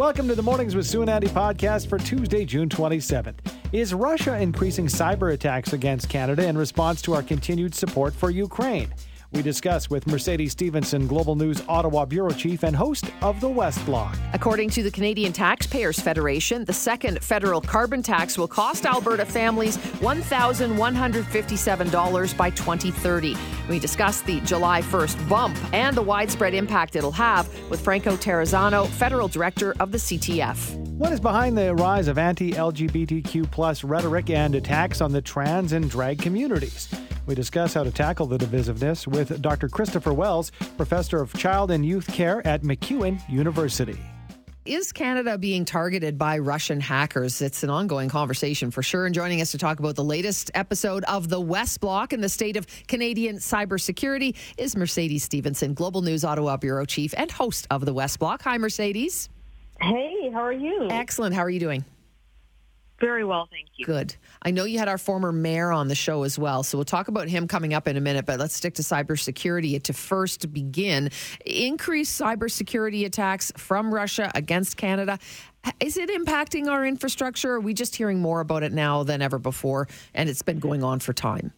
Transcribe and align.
Welcome 0.00 0.28
to 0.28 0.34
the 0.34 0.42
Mornings 0.42 0.74
with 0.74 0.86
Sue 0.86 1.02
and 1.02 1.10
Andy 1.10 1.28
podcast 1.28 1.86
for 1.86 1.98
Tuesday, 1.98 2.46
June 2.46 2.70
27th. 2.70 3.34
Is 3.70 3.92
Russia 3.92 4.40
increasing 4.40 4.86
cyber 4.86 5.34
attacks 5.34 5.74
against 5.74 6.08
Canada 6.08 6.48
in 6.48 6.56
response 6.56 7.02
to 7.02 7.12
our 7.12 7.22
continued 7.22 7.74
support 7.74 8.14
for 8.14 8.30
Ukraine? 8.30 8.94
We 9.32 9.42
discuss 9.42 9.88
with 9.88 10.08
Mercedes 10.08 10.50
Stephenson, 10.52 11.06
Global 11.06 11.36
News 11.36 11.62
Ottawa 11.68 12.04
Bureau 12.04 12.32
Chief 12.32 12.64
and 12.64 12.74
host 12.74 13.04
of 13.22 13.40
the 13.40 13.48
West 13.48 13.86
Block. 13.86 14.18
According 14.32 14.70
to 14.70 14.82
the 14.82 14.90
Canadian 14.90 15.32
Taxpayers 15.32 16.00
Federation, 16.00 16.64
the 16.64 16.72
second 16.72 17.22
federal 17.22 17.60
carbon 17.60 18.02
tax 18.02 18.36
will 18.36 18.48
cost 18.48 18.86
Alberta 18.86 19.24
families 19.24 19.76
$1,157 19.76 22.36
by 22.36 22.50
2030. 22.50 23.36
We 23.68 23.78
discuss 23.78 24.20
the 24.22 24.40
July 24.40 24.82
1st 24.82 25.28
bump 25.28 25.56
and 25.72 25.96
the 25.96 26.02
widespread 26.02 26.54
impact 26.54 26.96
it'll 26.96 27.12
have 27.12 27.48
with 27.70 27.80
Franco 27.80 28.16
Terrazzano, 28.16 28.88
federal 28.88 29.28
director 29.28 29.76
of 29.78 29.92
the 29.92 29.98
CTF. 29.98 30.90
What 31.00 31.12
is 31.12 31.20
behind 31.20 31.56
the 31.56 31.74
rise 31.76 32.08
of 32.08 32.18
anti 32.18 32.52
LGBTQ 32.52 33.48
plus 33.52 33.84
rhetoric 33.84 34.28
and 34.28 34.56
attacks 34.56 35.00
on 35.00 35.12
the 35.12 35.22
trans 35.22 35.72
and 35.72 35.88
drag 35.88 36.18
communities? 36.18 36.88
We 37.30 37.36
discuss 37.36 37.74
how 37.74 37.84
to 37.84 37.92
tackle 37.92 38.26
the 38.26 38.38
divisiveness 38.38 39.06
with 39.06 39.40
Dr. 39.40 39.68
Kristopher 39.68 40.12
Wells, 40.12 40.50
professor 40.76 41.20
of 41.20 41.32
child 41.34 41.70
and 41.70 41.86
youth 41.86 42.08
care 42.08 42.44
at 42.44 42.62
MacEwan 42.62 43.20
University. 43.28 44.00
Is 44.64 44.90
Canada 44.90 45.38
being 45.38 45.64
targeted 45.64 46.18
by 46.18 46.38
Russian 46.38 46.80
hackers? 46.80 47.40
It's 47.40 47.62
an 47.62 47.70
ongoing 47.70 48.08
conversation 48.08 48.72
for 48.72 48.82
sure. 48.82 49.06
And 49.06 49.14
joining 49.14 49.40
us 49.40 49.52
to 49.52 49.58
talk 49.58 49.78
about 49.78 49.94
the 49.94 50.02
latest 50.02 50.50
episode 50.54 51.04
of 51.04 51.28
the 51.28 51.40
West 51.40 51.78
Block 51.78 52.12
and 52.12 52.20
the 52.20 52.28
state 52.28 52.56
of 52.56 52.66
Canadian 52.88 53.36
cybersecurity 53.36 54.34
is 54.58 54.74
Mercedes 54.74 55.22
Stephenson, 55.22 55.72
Global 55.72 56.02
News 56.02 56.24
Ottawa 56.24 56.56
Bureau 56.56 56.84
Chief 56.84 57.14
and 57.16 57.30
host 57.30 57.64
of 57.70 57.84
the 57.84 57.94
West 57.94 58.18
Block. 58.18 58.42
Hi, 58.42 58.58
Mercedes. 58.58 59.28
Hey, 59.80 60.32
how 60.32 60.40
are 60.40 60.52
you? 60.52 60.88
Excellent. 60.90 61.36
How 61.36 61.42
are 61.42 61.50
you 61.50 61.60
doing? 61.60 61.84
Very 63.00 63.24
well, 63.24 63.48
thank 63.50 63.68
you. 63.76 63.86
Good. 63.86 64.14
I 64.42 64.50
know 64.50 64.64
you 64.64 64.78
had 64.78 64.88
our 64.88 64.98
former 64.98 65.32
mayor 65.32 65.72
on 65.72 65.88
the 65.88 65.94
show 65.94 66.22
as 66.22 66.38
well, 66.38 66.62
so 66.62 66.76
we'll 66.76 66.84
talk 66.84 67.08
about 67.08 67.28
him 67.28 67.48
coming 67.48 67.72
up 67.72 67.88
in 67.88 67.96
a 67.96 68.00
minute, 68.00 68.26
but 68.26 68.38
let's 68.38 68.54
stick 68.54 68.74
to 68.74 68.82
cybersecurity. 68.82 69.82
To 69.82 69.92
first 69.94 70.52
begin, 70.52 71.10
increased 71.46 72.20
cybersecurity 72.20 73.06
attacks 73.06 73.52
from 73.56 73.92
Russia 73.92 74.30
against 74.34 74.76
Canada. 74.76 75.18
Is 75.80 75.96
it 75.96 76.10
impacting 76.10 76.68
our 76.68 76.86
infrastructure? 76.86 77.54
are 77.54 77.60
we 77.60 77.74
just 77.74 77.96
hearing 77.96 78.20
more 78.20 78.40
about 78.40 78.62
it 78.62 78.72
now 78.72 79.02
than 79.02 79.22
ever 79.22 79.38
before, 79.38 79.88
and 80.14 80.28
it's 80.28 80.42
been 80.42 80.58
going 80.58 80.84
on 80.84 81.00
for 81.00 81.12
time? 81.12 81.52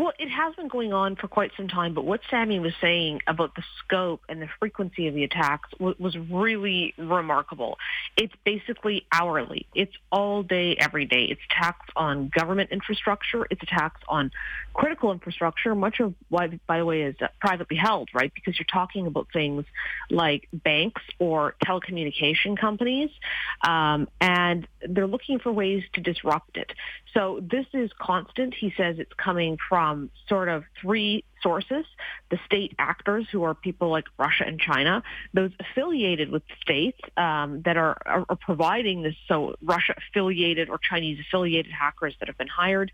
Well, 0.00 0.14
it 0.18 0.30
has 0.30 0.54
been 0.54 0.68
going 0.68 0.94
on 0.94 1.16
for 1.16 1.28
quite 1.28 1.50
some 1.58 1.68
time, 1.68 1.92
but 1.92 2.06
what 2.06 2.22
Sami 2.30 2.58
was 2.58 2.72
saying 2.80 3.20
about 3.26 3.54
the 3.54 3.62
scope 3.84 4.22
and 4.30 4.40
the 4.40 4.48
frequency 4.58 5.08
of 5.08 5.14
the 5.14 5.24
attacks 5.24 5.68
was 5.78 6.16
really 6.16 6.94
remarkable. 6.96 7.76
It's 8.16 8.32
basically 8.42 9.04
hourly. 9.12 9.66
It's 9.74 9.92
all 10.10 10.42
day, 10.42 10.74
every 10.76 11.04
day. 11.04 11.24
It's 11.24 11.42
attacks 11.50 11.86
on 11.96 12.30
government 12.34 12.70
infrastructure. 12.70 13.46
It's 13.50 13.62
attacks 13.62 14.00
on 14.08 14.30
critical 14.72 15.12
infrastructure, 15.12 15.74
much 15.74 16.00
of 16.00 16.14
what, 16.30 16.50
by 16.66 16.78
the 16.78 16.86
way, 16.86 17.02
is 17.02 17.16
privately 17.38 17.76
held, 17.76 18.08
right? 18.14 18.32
Because 18.34 18.58
you're 18.58 18.64
talking 18.72 19.06
about 19.06 19.26
things 19.34 19.66
like 20.08 20.48
banks 20.50 21.02
or 21.18 21.56
telecommunication 21.62 22.56
companies, 22.58 23.10
um, 23.64 24.08
and 24.18 24.66
they're 24.88 25.06
looking 25.06 25.40
for 25.40 25.52
ways 25.52 25.84
to 25.92 26.00
disrupt 26.00 26.56
it. 26.56 26.72
So 27.12 27.40
this 27.42 27.66
is 27.74 27.90
constant. 27.98 28.54
He 28.54 28.72
says 28.76 28.98
it's 28.98 29.12
coming 29.12 29.58
from 29.68 29.89
sort 30.28 30.48
of 30.48 30.64
three 30.80 31.24
sources, 31.42 31.84
the 32.30 32.38
state 32.44 32.74
actors 32.78 33.26
who 33.30 33.42
are 33.42 33.54
people 33.54 33.88
like 33.88 34.04
Russia 34.18 34.44
and 34.46 34.60
China, 34.60 35.02
those 35.32 35.50
affiliated 35.58 36.30
with 36.30 36.42
states 36.60 37.00
um, 37.16 37.62
that 37.64 37.76
are, 37.76 37.96
are, 38.06 38.24
are 38.28 38.36
providing 38.36 39.02
this, 39.02 39.14
so 39.26 39.54
Russia 39.62 39.94
affiliated 39.96 40.68
or 40.68 40.78
Chinese 40.78 41.18
affiliated 41.20 41.72
hackers 41.72 42.14
that 42.20 42.28
have 42.28 42.38
been 42.38 42.48
hired, 42.48 42.92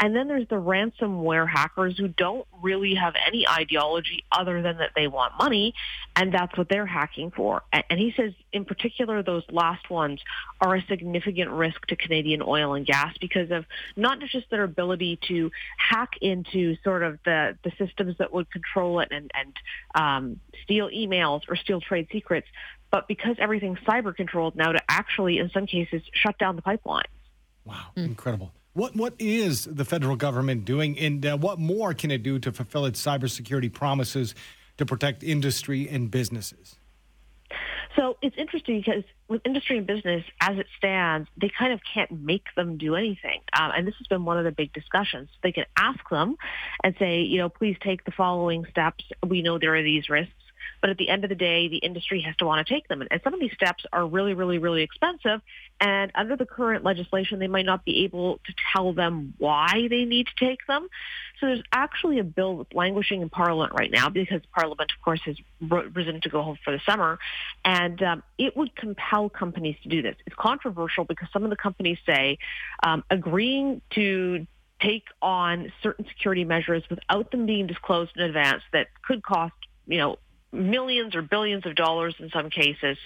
and 0.00 0.14
then 0.14 0.28
there's 0.28 0.48
the 0.48 0.56
ransomware 0.56 1.48
hackers 1.48 1.96
who 1.96 2.08
don't 2.08 2.46
really 2.62 2.94
have 2.94 3.14
any 3.26 3.48
ideology 3.48 4.24
other 4.32 4.60
than 4.60 4.78
that 4.78 4.90
they 4.96 5.06
want 5.06 5.34
money, 5.38 5.74
and 6.16 6.32
that's 6.32 6.56
what 6.58 6.68
they're 6.68 6.86
hacking 6.86 7.30
for. 7.30 7.62
And 7.72 8.00
he 8.00 8.12
says, 8.16 8.32
in 8.52 8.64
particular, 8.64 9.22
those 9.22 9.44
last 9.50 9.88
ones 9.90 10.20
are 10.60 10.74
a 10.74 10.82
significant 10.86 11.50
risk 11.50 11.86
to 11.86 11.96
Canadian 11.96 12.42
oil 12.42 12.74
and 12.74 12.84
gas 12.84 13.14
because 13.20 13.50
of 13.50 13.64
not 13.96 14.18
just 14.20 14.50
their 14.50 14.64
ability 14.64 15.18
to 15.28 15.50
hack 15.76 16.14
into 16.20 16.76
sort 16.82 17.02
of 17.02 17.18
the, 17.24 17.56
the 17.62 17.72
systems 17.78 18.16
that 18.18 18.32
would 18.32 18.50
control 18.50 19.00
it 19.00 19.08
and, 19.12 19.30
and 19.34 19.56
um, 19.94 20.40
steal 20.64 20.88
emails 20.88 21.42
or 21.48 21.56
steal 21.56 21.80
trade 21.80 22.08
secrets, 22.10 22.48
but 22.90 23.06
because 23.06 23.36
everything's 23.38 23.78
cyber 23.80 24.14
controlled 24.14 24.56
now 24.56 24.72
to 24.72 24.80
actually, 24.88 25.38
in 25.38 25.50
some 25.50 25.66
cases, 25.66 26.02
shut 26.12 26.36
down 26.38 26.56
the 26.56 26.62
pipeline. 26.62 27.04
Wow, 27.64 27.86
mm. 27.96 28.06
incredible. 28.06 28.52
What 28.74 28.96
what 28.96 29.14
is 29.20 29.64
the 29.64 29.84
federal 29.84 30.16
government 30.16 30.64
doing, 30.64 30.98
and 30.98 31.24
uh, 31.24 31.36
what 31.38 31.60
more 31.60 31.94
can 31.94 32.10
it 32.10 32.24
do 32.24 32.40
to 32.40 32.52
fulfill 32.52 32.86
its 32.86 33.04
cybersecurity 33.04 33.72
promises 33.72 34.34
to 34.78 34.84
protect 34.84 35.22
industry 35.22 35.88
and 35.88 36.10
businesses? 36.10 36.76
So 37.96 38.16
it's 38.20 38.36
interesting 38.36 38.80
because 38.80 39.04
with 39.28 39.42
industry 39.44 39.78
and 39.78 39.86
business, 39.86 40.24
as 40.40 40.58
it 40.58 40.66
stands, 40.76 41.28
they 41.40 41.50
kind 41.56 41.72
of 41.72 41.80
can't 41.94 42.10
make 42.10 42.46
them 42.56 42.76
do 42.76 42.96
anything. 42.96 43.40
Um, 43.56 43.70
and 43.76 43.86
this 43.86 43.94
has 43.98 44.08
been 44.08 44.24
one 44.24 44.38
of 44.38 44.44
the 44.44 44.50
big 44.50 44.72
discussions. 44.72 45.28
They 45.44 45.52
can 45.52 45.66
ask 45.76 46.00
them 46.10 46.36
and 46.82 46.96
say, 46.98 47.20
you 47.20 47.38
know, 47.38 47.48
please 47.48 47.76
take 47.80 48.04
the 48.04 48.10
following 48.10 48.66
steps. 48.68 49.04
We 49.24 49.42
know 49.42 49.58
there 49.60 49.76
are 49.76 49.82
these 49.84 50.08
risks. 50.08 50.32
But 50.84 50.90
at 50.90 50.98
the 50.98 51.08
end 51.08 51.24
of 51.24 51.30
the 51.30 51.34
day, 51.34 51.68
the 51.68 51.78
industry 51.78 52.20
has 52.20 52.36
to 52.36 52.44
want 52.44 52.66
to 52.66 52.74
take 52.74 52.88
them. 52.88 53.00
And 53.00 53.18
some 53.24 53.32
of 53.32 53.40
these 53.40 53.54
steps 53.54 53.86
are 53.90 54.06
really, 54.06 54.34
really, 54.34 54.58
really 54.58 54.82
expensive. 54.82 55.40
And 55.80 56.12
under 56.14 56.36
the 56.36 56.44
current 56.44 56.84
legislation, 56.84 57.38
they 57.38 57.46
might 57.46 57.64
not 57.64 57.86
be 57.86 58.04
able 58.04 58.38
to 58.44 58.52
tell 58.70 58.92
them 58.92 59.32
why 59.38 59.86
they 59.88 60.04
need 60.04 60.26
to 60.26 60.44
take 60.44 60.66
them. 60.66 60.86
So 61.40 61.46
there's 61.46 61.62
actually 61.72 62.18
a 62.18 62.22
bill 62.22 62.58
that's 62.58 62.74
languishing 62.74 63.22
in 63.22 63.30
Parliament 63.30 63.72
right 63.72 63.90
now 63.90 64.10
because 64.10 64.42
Parliament, 64.54 64.92
of 64.94 65.02
course, 65.02 65.22
has 65.24 65.36
risen 65.62 66.20
to 66.20 66.28
go 66.28 66.42
home 66.42 66.58
for 66.62 66.70
the 66.70 66.80
summer. 66.84 67.18
And 67.64 68.02
um, 68.02 68.22
it 68.36 68.54
would 68.54 68.76
compel 68.76 69.30
companies 69.30 69.76
to 69.84 69.88
do 69.88 70.02
this. 70.02 70.16
It's 70.26 70.36
controversial 70.36 71.04
because 71.04 71.28
some 71.32 71.44
of 71.44 71.48
the 71.48 71.56
companies 71.56 71.96
say 72.04 72.36
um, 72.82 73.04
agreeing 73.08 73.80
to 73.94 74.46
take 74.82 75.04
on 75.22 75.72
certain 75.82 76.04
security 76.08 76.44
measures 76.44 76.82
without 76.90 77.30
them 77.30 77.46
being 77.46 77.66
disclosed 77.66 78.12
in 78.16 78.22
advance 78.22 78.62
that 78.74 78.88
could 79.02 79.22
cost 79.22 79.54
you 79.86 79.98
know 79.98 80.16
millions 80.54 81.14
or 81.14 81.22
billions 81.22 81.66
of 81.66 81.74
dollars 81.74 82.14
in 82.18 82.30
some 82.30 82.50
cases, 82.50 82.96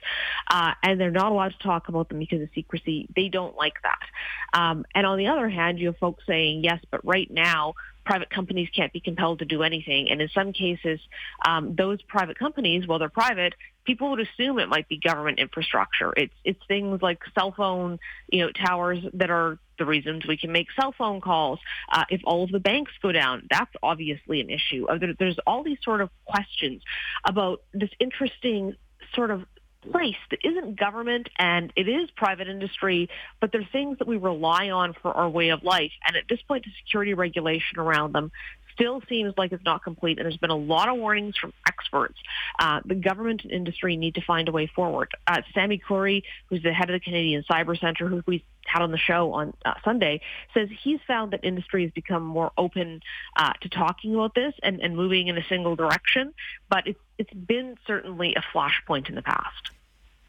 uh, 0.51 0.75
and 0.83 1.01
they're 1.01 1.11
not 1.11 1.33
allowed 1.33 1.53
to 1.53 1.59
talk 1.59 1.89
about 1.89 2.09
them 2.09 2.19
because 2.19 2.43
of 2.43 2.49
secrecy. 2.55 3.09
They 3.15 3.29
don't 3.29 3.57
like 3.57 3.75
that. 3.83 4.59
Um, 4.59 4.85
and 4.95 5.07
on 5.07 5.19
the 5.19 5.29
other 5.29 5.49
hand, 5.49 5.79
you 5.79 5.89
have 5.89 5.99
folks 5.99 6.25
saying, 6.27 6.65
yes, 6.65 6.81
but 6.91 7.05
right 7.05 7.31
now, 7.31 7.75
private 8.05 8.31
companies 8.31 8.69
can't 8.75 8.93
be 8.93 9.01
compelled 9.01 9.41
to 9.41 9.45
do 9.45 9.63
anything. 9.63 10.11
And 10.11 10.23
in 10.23 10.29
some 10.31 10.53
cases, 10.55 10.99
um, 11.47 11.75
those 11.75 12.01
private 12.03 12.39
companies, 12.39 12.87
well, 12.87 12.99
they're 12.99 13.11
private, 13.11 13.55
people 13.85 14.11
would 14.11 14.21
assume 14.21 14.59
it 14.59 14.69
might 14.69 14.89
be 14.89 14.99
government 14.99 15.39
infrastructure. 15.39 16.15
It's 16.17 16.33
it's 16.45 16.61
things 16.69 17.03
like 17.03 17.21
cell 17.35 17.53
phone, 17.53 17.99
you 18.31 18.45
know, 18.45 18.51
towers 18.53 18.99
that 19.13 19.31
are 19.31 19.59
the 19.79 19.87
reasons 19.87 20.27
we 20.27 20.37
can 20.37 20.53
make 20.53 20.69
cell 20.79 20.93
phone 20.97 21.21
calls. 21.21 21.59
Uh, 21.91 22.05
if 22.11 22.21
all 22.25 22.45
of 22.45 22.51
the 22.51 22.61
banks 22.61 22.93
go 23.01 23.13
down, 23.13 23.47
that's 23.51 23.73
obviously 23.83 24.41
an 24.41 24.51
issue. 24.51 24.87
Uh, 24.87 24.99
there's 25.19 25.39
all 25.47 25.63
these 25.63 25.79
sort 25.83 26.01
of 26.01 26.11
questions 26.25 26.83
about 27.25 27.63
this 27.73 27.91
interesting 28.01 28.75
sort 29.15 29.31
of 29.31 29.45
place 29.91 30.17
that 30.31 30.41
isn't 30.45 30.79
government 30.79 31.29
and 31.39 31.73
it 31.77 31.89
is 31.89 32.11
private 32.11 32.49
industry, 32.49 33.09
but 33.41 33.53
they're 33.53 33.69
things 33.73 33.99
that 33.99 34.09
we 34.09 34.17
rely 34.17 34.71
on 34.71 34.95
for 35.01 35.13
our 35.13 35.29
way 35.29 35.51
of 35.51 35.63
life. 35.63 35.93
And 36.07 36.17
at 36.17 36.25
this 36.29 36.41
point, 36.43 36.65
the 36.65 36.71
security 36.85 37.15
regulation 37.15 37.79
around 37.79 38.13
them 38.13 38.31
still 38.79 39.03
seems 39.09 39.35
like 39.37 39.53
it's 39.53 39.65
not 39.65 39.83
complete, 39.83 40.19
and 40.19 40.25
there's 40.25 40.37
been 40.37 40.51
a 40.51 40.57
lot 40.57 40.89
of 40.89 40.97
warnings 40.97 41.37
from 41.37 41.53
experts. 41.67 42.19
Uh, 42.59 42.81
the 42.85 42.95
government 42.95 43.43
and 43.43 43.51
industry 43.53 43.97
need 43.97 44.15
to 44.15 44.21
find 44.21 44.49
a 44.49 44.53
way 44.53 44.67
forward. 44.67 45.11
Uh, 45.27 45.43
Sami 45.53 45.79
Khoury, 45.79 46.23
who's 46.49 46.63
the 46.63 46.73
head 46.73 46.89
of 46.89 46.95
the 46.95 47.01
Canadian 47.01 47.45
Cyber 47.51 47.79
Center, 47.79 48.09
who 48.09 48.23
we 48.27 48.45
had 48.67 48.83
on 48.83 48.93
the 48.93 48.99
show 48.99 49.33
on 49.33 49.55
uh, 49.65 49.75
Sunday, 49.85 50.21
says 50.55 50.69
he's 50.83 51.01
found 51.07 51.33
that 51.33 51.45
industry 51.45 51.83
has 51.83 51.91
become 51.93 52.23
more 52.23 52.53
open 52.57 53.01
uh, 53.37 53.53
to 53.63 53.69
talking 53.69 54.15
about 54.15 54.35
this 54.35 54.55
and, 54.63 54.81
and 54.81 54.97
moving 54.97 55.27
in 55.27 55.37
a 55.37 55.45
single 55.49 55.75
direction, 55.75 56.33
but 56.69 56.87
it's, 56.87 57.01
it's 57.19 57.33
been 57.33 57.77
certainly 57.87 58.35
a 58.35 58.43
flashpoint 58.55 59.09
in 59.09 59.15
the 59.15 59.23
past. 59.23 59.71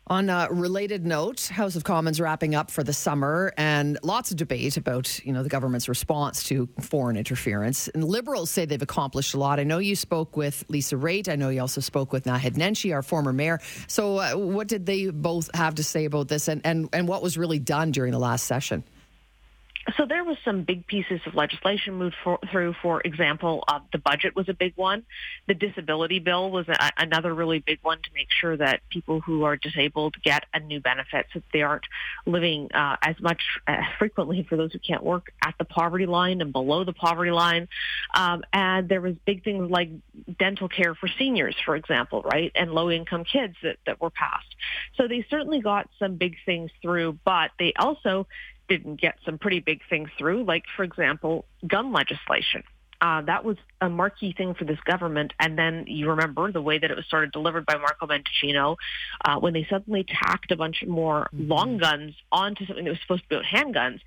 On 0.09 0.27
a 0.27 0.47
related 0.49 1.05
note, 1.05 1.49
House 1.49 1.75
of 1.75 1.83
Commons 1.83 2.19
wrapping 2.19 2.55
up 2.55 2.71
for 2.71 2.83
the 2.83 2.93
summer 2.93 3.53
and 3.57 3.99
lots 4.01 4.31
of 4.31 4.37
debate 4.37 4.75
about, 4.75 5.23
you 5.23 5.31
know, 5.31 5.43
the 5.43 5.49
government's 5.49 5.87
response 5.87 6.43
to 6.45 6.67
foreign 6.79 7.15
interference. 7.15 7.89
And 7.89 8.03
liberals 8.03 8.49
say 8.49 8.65
they've 8.65 8.81
accomplished 8.81 9.35
a 9.35 9.37
lot. 9.37 9.59
I 9.59 9.65
know 9.65 9.77
you 9.77 9.95
spoke 9.95 10.35
with 10.35 10.63
Lisa 10.67 10.95
Raitt. 10.95 11.29
I 11.29 11.35
know 11.35 11.49
you 11.49 11.61
also 11.61 11.79
spoke 11.79 12.11
with 12.11 12.23
Naheed 12.23 12.55
Nenshi, 12.55 12.91
our 12.91 13.03
former 13.03 13.31
mayor. 13.31 13.59
So 13.85 14.17
uh, 14.17 14.31
what 14.31 14.67
did 14.67 14.87
they 14.87 15.11
both 15.11 15.53
have 15.53 15.75
to 15.75 15.83
say 15.83 16.05
about 16.05 16.27
this 16.27 16.47
and, 16.47 16.61
and, 16.63 16.89
and 16.91 17.07
what 17.07 17.21
was 17.21 17.37
really 17.37 17.59
done 17.59 17.91
during 17.91 18.11
the 18.11 18.17
last 18.17 18.47
session? 18.47 18.83
So 19.97 20.05
there 20.05 20.23
was 20.23 20.37
some 20.43 20.63
big 20.63 20.85
pieces 20.87 21.21
of 21.25 21.35
legislation 21.35 21.95
moved 21.95 22.15
for, 22.23 22.37
through. 22.51 22.75
For 22.81 23.01
example, 23.01 23.63
uh, 23.67 23.79
the 23.91 23.97
budget 23.97 24.35
was 24.35 24.49
a 24.49 24.53
big 24.53 24.73
one. 24.75 25.03
The 25.47 25.53
disability 25.53 26.19
bill 26.19 26.51
was 26.51 26.67
a, 26.67 26.91
another 26.97 27.33
really 27.33 27.59
big 27.59 27.79
one 27.81 27.97
to 27.97 28.09
make 28.13 28.27
sure 28.29 28.57
that 28.57 28.81
people 28.89 29.21
who 29.21 29.43
are 29.43 29.55
disabled 29.55 30.15
get 30.21 30.45
a 30.53 30.59
new 30.59 30.79
benefit 30.79 31.27
so 31.33 31.41
they 31.53 31.61
aren't 31.61 31.85
living 32.25 32.69
uh, 32.73 32.97
as 33.01 33.19
much 33.19 33.41
uh, 33.67 33.77
frequently 33.97 34.45
for 34.47 34.57
those 34.57 34.73
who 34.73 34.79
can't 34.79 35.03
work 35.03 35.31
at 35.41 35.55
the 35.57 35.65
poverty 35.65 36.05
line 36.05 36.41
and 36.41 36.51
below 36.51 36.83
the 36.83 36.93
poverty 36.93 37.31
line. 37.31 37.67
Um, 38.13 38.43
and 38.53 38.89
there 38.89 39.01
was 39.01 39.15
big 39.25 39.43
things 39.43 39.71
like 39.71 39.89
dental 40.37 40.67
care 40.67 40.93
for 40.93 41.07
seniors, 41.17 41.55
for 41.65 41.75
example, 41.75 42.21
right, 42.21 42.51
and 42.53 42.71
low-income 42.71 43.23
kids 43.23 43.55
that, 43.63 43.77
that 43.85 44.01
were 44.01 44.09
passed. 44.11 44.55
So 44.97 45.07
they 45.07 45.25
certainly 45.29 45.61
got 45.61 45.89
some 45.99 46.15
big 46.15 46.35
things 46.45 46.69
through, 46.81 47.17
but 47.23 47.51
they 47.57 47.73
also 47.79 48.27
didn't 48.69 49.01
get 49.01 49.15
some 49.25 49.37
pretty 49.37 49.59
big 49.59 49.81
things 49.89 50.09
through, 50.17 50.45
like, 50.45 50.63
for 50.77 50.83
example, 50.83 51.45
gun 51.67 51.91
legislation. 51.91 52.63
Uh, 53.01 53.21
that 53.21 53.45
was 53.45 53.55
a 53.79 53.89
marquee 53.89 54.33
thing 54.33 54.53
for 54.53 54.65
this 54.65 54.79
government. 54.85 55.33
And 55.39 55.57
then 55.57 55.85
you 55.87 56.09
remember 56.09 56.51
the 56.51 56.61
way 56.61 56.77
that 56.77 56.91
it 56.91 56.97
was 56.97 57.05
sort 57.09 57.23
of 57.23 57.31
delivered 57.31 57.65
by 57.65 57.75
Marco 57.75 58.07
Mendicino 58.07 58.75
uh, 59.23 59.39
when 59.39 59.53
they 59.53 59.65
suddenly 59.69 60.05
tacked 60.05 60.51
a 60.51 60.57
bunch 60.57 60.83
more 60.85 61.29
mm-hmm. 61.33 61.49
long 61.49 61.77
guns 61.77 62.13
onto 62.31 62.65
something 62.65 62.83
that 62.83 62.91
was 62.91 62.99
supposed 63.01 63.23
to 63.23 63.29
be 63.29 63.35
about 63.35 63.45
handguns 63.45 64.01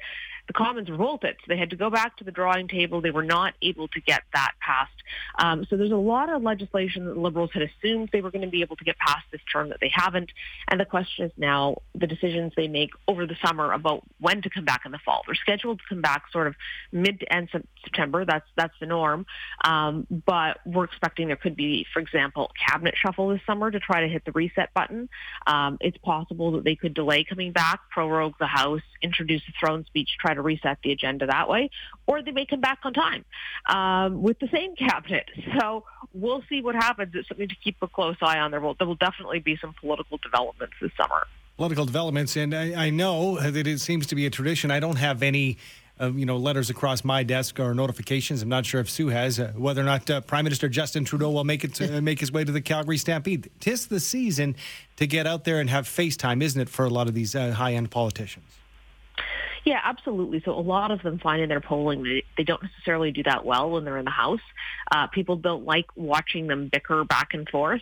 the 0.52 0.58
Commons 0.58 0.90
revolted. 0.90 1.36
So 1.40 1.44
they 1.48 1.56
had 1.56 1.70
to 1.70 1.76
go 1.76 1.90
back 1.90 2.16
to 2.18 2.24
the 2.24 2.30
drawing 2.30 2.68
table. 2.68 3.00
They 3.00 3.10
were 3.10 3.22
not 3.22 3.54
able 3.62 3.88
to 3.88 4.00
get 4.00 4.22
that 4.34 4.52
passed. 4.60 4.90
Um, 5.38 5.66
so 5.68 5.76
there's 5.76 5.92
a 5.92 5.96
lot 5.96 6.28
of 6.28 6.42
legislation 6.42 7.06
that 7.06 7.16
Liberals 7.16 7.50
had 7.52 7.62
assumed 7.62 8.10
they 8.12 8.20
were 8.20 8.30
going 8.30 8.44
to 8.44 8.50
be 8.50 8.62
able 8.62 8.76
to 8.76 8.84
get 8.84 8.98
past 8.98 9.24
this 9.30 9.40
term 9.50 9.70
that 9.70 9.78
they 9.80 9.90
haven't. 9.92 10.30
And 10.68 10.78
the 10.80 10.84
question 10.84 11.26
is 11.26 11.32
now 11.36 11.76
the 11.94 12.06
decisions 12.06 12.52
they 12.56 12.68
make 12.68 12.90
over 13.08 13.26
the 13.26 13.36
summer 13.44 13.72
about 13.72 14.02
when 14.20 14.42
to 14.42 14.50
come 14.50 14.64
back 14.64 14.82
in 14.84 14.92
the 14.92 14.98
fall. 14.98 15.22
They're 15.26 15.34
scheduled 15.34 15.78
to 15.78 15.84
come 15.88 16.02
back 16.02 16.24
sort 16.32 16.46
of 16.46 16.54
mid 16.92 17.20
to 17.20 17.32
end 17.32 17.48
September. 17.84 18.24
That's 18.24 18.46
that's 18.56 18.74
the 18.80 18.86
norm. 18.86 19.26
Um, 19.64 20.06
but 20.26 20.58
we're 20.66 20.84
expecting 20.84 21.28
there 21.28 21.36
could 21.36 21.56
be, 21.56 21.86
for 21.92 22.00
example, 22.00 22.50
cabinet 22.68 22.94
shuffle 22.96 23.28
this 23.28 23.40
summer 23.46 23.70
to 23.70 23.80
try 23.80 24.02
to 24.02 24.08
hit 24.08 24.24
the 24.24 24.32
reset 24.32 24.72
button. 24.74 25.08
Um, 25.46 25.78
it's 25.80 25.98
possible 25.98 26.52
that 26.52 26.64
they 26.64 26.74
could 26.74 26.94
delay 26.94 27.24
coming 27.24 27.52
back, 27.52 27.80
prorogue 27.90 28.34
the 28.38 28.46
House, 28.46 28.82
introduce 29.02 29.42
a 29.48 29.52
throne 29.58 29.84
speech, 29.86 30.16
try 30.20 30.32
try 30.32 30.41
to 30.42 30.46
reset 30.46 30.78
the 30.82 30.92
agenda 30.92 31.26
that 31.26 31.48
way, 31.48 31.70
or 32.06 32.22
they 32.22 32.32
may 32.32 32.46
come 32.46 32.60
back 32.60 32.80
on 32.84 32.92
time 32.92 33.24
um, 33.66 34.22
with 34.22 34.38
the 34.38 34.48
same 34.52 34.74
cabinet. 34.76 35.28
So 35.60 35.84
we'll 36.14 36.42
see 36.48 36.62
what 36.62 36.74
happens. 36.74 37.12
It's 37.14 37.28
something 37.28 37.48
to 37.48 37.54
keep 37.62 37.76
a 37.82 37.88
close 37.88 38.16
eye 38.22 38.38
on. 38.38 38.52
There 38.52 38.60
will, 38.60 38.74
there 38.74 38.86
will 38.86 38.94
definitely 38.94 39.38
be 39.38 39.56
some 39.60 39.74
political 39.78 40.18
developments 40.18 40.74
this 40.80 40.90
summer. 40.96 41.26
Political 41.58 41.84
developments, 41.84 42.36
and 42.36 42.54
I, 42.54 42.86
I 42.86 42.90
know 42.90 43.38
that 43.38 43.66
it 43.66 43.80
seems 43.80 44.06
to 44.08 44.14
be 44.14 44.24
a 44.24 44.30
tradition. 44.30 44.70
I 44.70 44.80
don't 44.80 44.96
have 44.96 45.22
any 45.22 45.58
uh, 46.00 46.10
you 46.12 46.26
know, 46.26 46.36
letters 46.36 46.70
across 46.70 47.04
my 47.04 47.22
desk 47.22 47.60
or 47.60 47.74
notifications. 47.74 48.42
I'm 48.42 48.48
not 48.48 48.66
sure 48.66 48.80
if 48.80 48.90
Sue 48.90 49.08
has 49.08 49.38
uh, 49.38 49.52
whether 49.54 49.80
or 49.80 49.84
not 49.84 50.08
uh, 50.10 50.20
Prime 50.22 50.44
Minister 50.44 50.68
Justin 50.68 51.04
Trudeau 51.04 51.30
will 51.30 51.44
make 51.44 51.64
it 51.64 51.74
to, 51.74 52.00
make 52.02 52.18
his 52.18 52.32
way 52.32 52.44
to 52.44 52.52
the 52.52 52.60
Calgary 52.60 52.96
Stampede. 52.96 53.50
Tis 53.60 53.86
the 53.86 54.00
season 54.00 54.56
to 54.96 55.06
get 55.06 55.26
out 55.26 55.44
there 55.44 55.60
and 55.60 55.70
have 55.70 55.86
FaceTime, 55.86 56.42
isn't 56.42 56.60
it, 56.60 56.68
for 56.68 56.84
a 56.84 56.90
lot 56.90 57.08
of 57.08 57.14
these 57.14 57.34
uh, 57.34 57.52
high 57.52 57.74
end 57.74 57.90
politicians? 57.90 58.46
Yeah, 59.64 59.80
absolutely. 59.84 60.42
So 60.44 60.52
a 60.52 60.60
lot 60.60 60.90
of 60.90 61.02
them 61.02 61.20
find 61.20 61.40
in 61.40 61.48
their 61.48 61.60
polling 61.60 62.02
they, 62.02 62.24
they 62.36 62.42
don't 62.42 62.62
necessarily 62.62 63.12
do 63.12 63.22
that 63.24 63.44
well 63.44 63.70
when 63.70 63.84
they're 63.84 63.98
in 63.98 64.04
the 64.04 64.10
House. 64.10 64.40
Uh, 64.90 65.06
people 65.06 65.36
don't 65.36 65.64
like 65.64 65.86
watching 65.94 66.48
them 66.48 66.68
bicker 66.68 67.04
back 67.04 67.32
and 67.32 67.48
forth. 67.48 67.80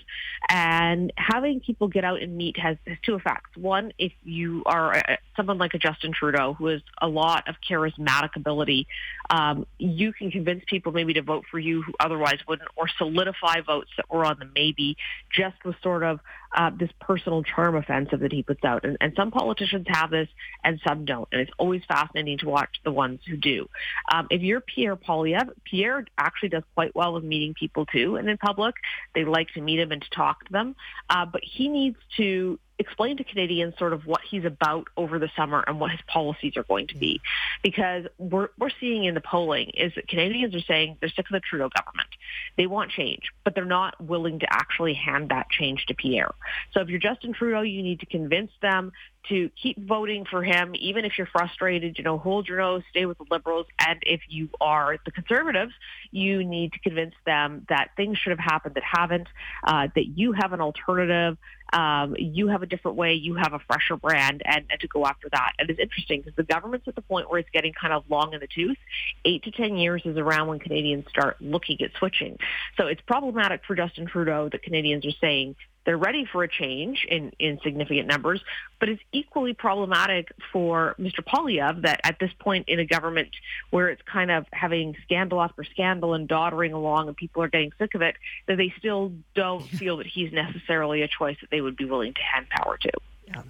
And 0.50 1.12
having 1.16 1.60
people 1.60 1.88
get 1.88 2.04
out 2.04 2.20
and 2.20 2.36
meet 2.36 2.58
has, 2.58 2.76
has 2.86 2.98
two 3.02 3.14
effects. 3.14 3.56
One, 3.56 3.92
if 3.98 4.12
you 4.24 4.62
are 4.66 4.92
a, 4.92 5.18
someone 5.40 5.58
like 5.58 5.72
a 5.72 5.78
Justin 5.78 6.12
Trudeau, 6.12 6.52
who 6.52 6.66
has 6.66 6.82
a 7.00 7.08
lot 7.08 7.48
of 7.48 7.56
charismatic 7.68 8.36
ability, 8.36 8.86
um, 9.30 9.66
you 9.78 10.12
can 10.12 10.30
convince 10.30 10.62
people 10.66 10.92
maybe 10.92 11.14
to 11.14 11.22
vote 11.22 11.44
for 11.50 11.58
you 11.58 11.82
who 11.82 11.92
otherwise 11.98 12.38
wouldn't, 12.46 12.68
or 12.76 12.88
solidify 12.98 13.62
votes 13.66 13.90
that 13.96 14.10
were 14.10 14.24
on 14.24 14.36
the 14.38 14.48
maybe, 14.54 14.96
just 15.34 15.56
with 15.64 15.76
sort 15.82 16.02
of 16.02 16.20
uh, 16.54 16.70
this 16.78 16.90
personal 17.00 17.42
charm 17.42 17.76
offensive 17.76 18.20
that 18.20 18.32
he 18.32 18.42
puts 18.42 18.64
out. 18.64 18.84
And, 18.84 18.98
and 19.00 19.12
some 19.16 19.30
politicians 19.30 19.86
have 19.88 20.10
this 20.10 20.28
and 20.62 20.80
some 20.86 21.04
don't. 21.04 21.28
And 21.32 21.40
it's 21.40 21.52
always 21.58 21.82
fascinating 21.86 22.38
to 22.38 22.48
watch 22.48 22.80
the 22.84 22.90
ones 22.90 23.20
who 23.26 23.36
do. 23.36 23.68
Um, 24.12 24.26
if 24.30 24.42
you're 24.42 24.60
Pierre 24.60 24.96
Poilievre, 24.96 25.54
Pierre 25.64 26.04
actually 26.18 26.50
does 26.50 26.64
quite 26.74 26.94
well 26.94 27.14
with 27.14 27.24
meeting 27.24 27.54
people 27.54 27.86
too. 27.86 28.16
And 28.16 28.28
in 28.28 28.36
public, 28.36 28.74
they 29.14 29.24
like 29.24 29.48
to 29.54 29.60
meet 29.60 29.78
him 29.78 29.92
and 29.92 30.02
to 30.02 30.10
talk 30.10 30.44
to 30.46 30.52
them. 30.52 30.76
Uh, 31.08 31.24
but 31.24 31.42
he 31.44 31.68
needs 31.68 31.96
to 32.16 32.58
explain 32.80 33.18
to 33.18 33.24
Canadians 33.24 33.74
sort 33.78 33.92
of 33.92 34.06
what 34.06 34.22
he's 34.28 34.44
about 34.44 34.88
over 34.96 35.18
the 35.18 35.30
summer 35.36 35.62
and 35.66 35.78
what 35.78 35.90
his 35.90 36.00
policies 36.06 36.56
are 36.56 36.62
going 36.64 36.86
to 36.88 36.96
be. 36.96 37.20
Because 37.62 38.06
we're, 38.18 38.48
we're 38.58 38.70
seeing 38.80 39.04
in 39.04 39.14
the 39.14 39.20
polling 39.20 39.70
is 39.74 39.92
that 39.94 40.08
Canadians 40.08 40.54
are 40.54 40.62
saying 40.62 40.96
they're 41.00 41.10
sick 41.10 41.26
of 41.26 41.32
the 41.32 41.40
Trudeau 41.40 41.68
government. 41.68 42.08
They 42.56 42.66
want 42.66 42.90
change, 42.90 43.24
but 43.44 43.54
they're 43.54 43.64
not 43.64 44.00
willing 44.02 44.40
to 44.40 44.46
actually 44.50 44.94
hand 44.94 45.28
that 45.28 45.50
change 45.50 45.86
to 45.86 45.94
Pierre. 45.94 46.34
So 46.72 46.80
if 46.80 46.88
you're 46.88 46.98
Justin 46.98 47.34
Trudeau, 47.34 47.60
you 47.60 47.82
need 47.82 48.00
to 48.00 48.06
convince 48.06 48.50
them 48.62 48.92
to 49.28 49.50
keep 49.60 49.78
voting 49.78 50.24
for 50.24 50.42
him, 50.42 50.72
even 50.78 51.04
if 51.04 51.18
you're 51.18 51.26
frustrated, 51.26 51.98
you 51.98 52.04
know, 52.04 52.18
hold 52.18 52.48
your 52.48 52.58
nose, 52.58 52.82
stay 52.90 53.06
with 53.06 53.18
the 53.18 53.26
Liberals. 53.30 53.66
And 53.86 53.98
if 54.02 54.20
you 54.28 54.48
are 54.60 54.98
the 55.04 55.10
Conservatives, 55.10 55.72
you 56.10 56.42
need 56.42 56.72
to 56.72 56.78
convince 56.80 57.14
them 57.26 57.66
that 57.68 57.90
things 57.96 58.18
should 58.18 58.30
have 58.30 58.38
happened 58.38 58.74
that 58.74 58.82
haven't, 58.82 59.28
uh, 59.64 59.88
that 59.94 60.06
you 60.06 60.32
have 60.32 60.52
an 60.52 60.60
alternative, 60.60 61.36
um, 61.72 62.16
you 62.18 62.48
have 62.48 62.62
a 62.62 62.66
different 62.66 62.96
way, 62.96 63.14
you 63.14 63.34
have 63.34 63.52
a 63.52 63.60
fresher 63.60 63.96
brand, 63.96 64.42
and, 64.44 64.64
and 64.70 64.80
to 64.80 64.88
go 64.88 65.06
after 65.06 65.28
that. 65.28 65.52
And 65.58 65.70
it's 65.70 65.78
interesting 65.78 66.22
because 66.22 66.36
the 66.36 66.42
government's 66.42 66.88
at 66.88 66.94
the 66.94 67.02
point 67.02 67.30
where 67.30 67.38
it's 67.38 67.50
getting 67.50 67.72
kind 67.72 67.92
of 67.92 68.04
long 68.08 68.32
in 68.32 68.40
the 68.40 68.48
tooth. 68.48 68.78
Eight 69.24 69.44
to 69.44 69.50
10 69.50 69.76
years 69.76 70.02
is 70.04 70.16
around 70.16 70.48
when 70.48 70.58
Canadians 70.58 71.06
start 71.08 71.36
looking 71.40 71.80
at 71.82 71.90
switching. 71.98 72.38
So 72.76 72.86
it's 72.86 73.02
problematic 73.02 73.62
for 73.66 73.76
Justin 73.76 74.06
Trudeau 74.06 74.48
that 74.48 74.62
Canadians 74.62 75.04
are 75.06 75.16
saying 75.20 75.56
they're 75.90 75.98
ready 75.98 76.24
for 76.24 76.44
a 76.44 76.48
change 76.48 77.04
in, 77.10 77.32
in 77.40 77.58
significant 77.64 78.06
numbers, 78.06 78.40
but 78.78 78.88
it's 78.88 79.02
equally 79.10 79.54
problematic 79.54 80.30
for 80.52 80.94
Mr. 81.00 81.18
Poilievre 81.18 81.82
that 81.82 82.00
at 82.04 82.20
this 82.20 82.30
point 82.38 82.68
in 82.68 82.78
a 82.78 82.84
government 82.84 83.30
where 83.70 83.88
it's 83.88 84.00
kind 84.02 84.30
of 84.30 84.46
having 84.52 84.94
scandal 85.02 85.42
after 85.42 85.64
scandal 85.64 86.14
and 86.14 86.28
doddering 86.28 86.74
along 86.74 87.08
and 87.08 87.16
people 87.16 87.42
are 87.42 87.48
getting 87.48 87.72
sick 87.76 87.96
of 87.96 88.02
it, 88.02 88.14
that 88.46 88.56
they 88.56 88.72
still 88.78 89.10
don't 89.34 89.64
feel 89.64 89.96
that 89.96 90.06
he's 90.06 90.32
necessarily 90.32 91.02
a 91.02 91.08
choice 91.08 91.36
that 91.40 91.50
they 91.50 91.60
would 91.60 91.76
be 91.76 91.86
willing 91.86 92.14
to 92.14 92.22
hand 92.22 92.46
power 92.50 92.76
to. 92.76 92.92
Yeah. 93.26 93.42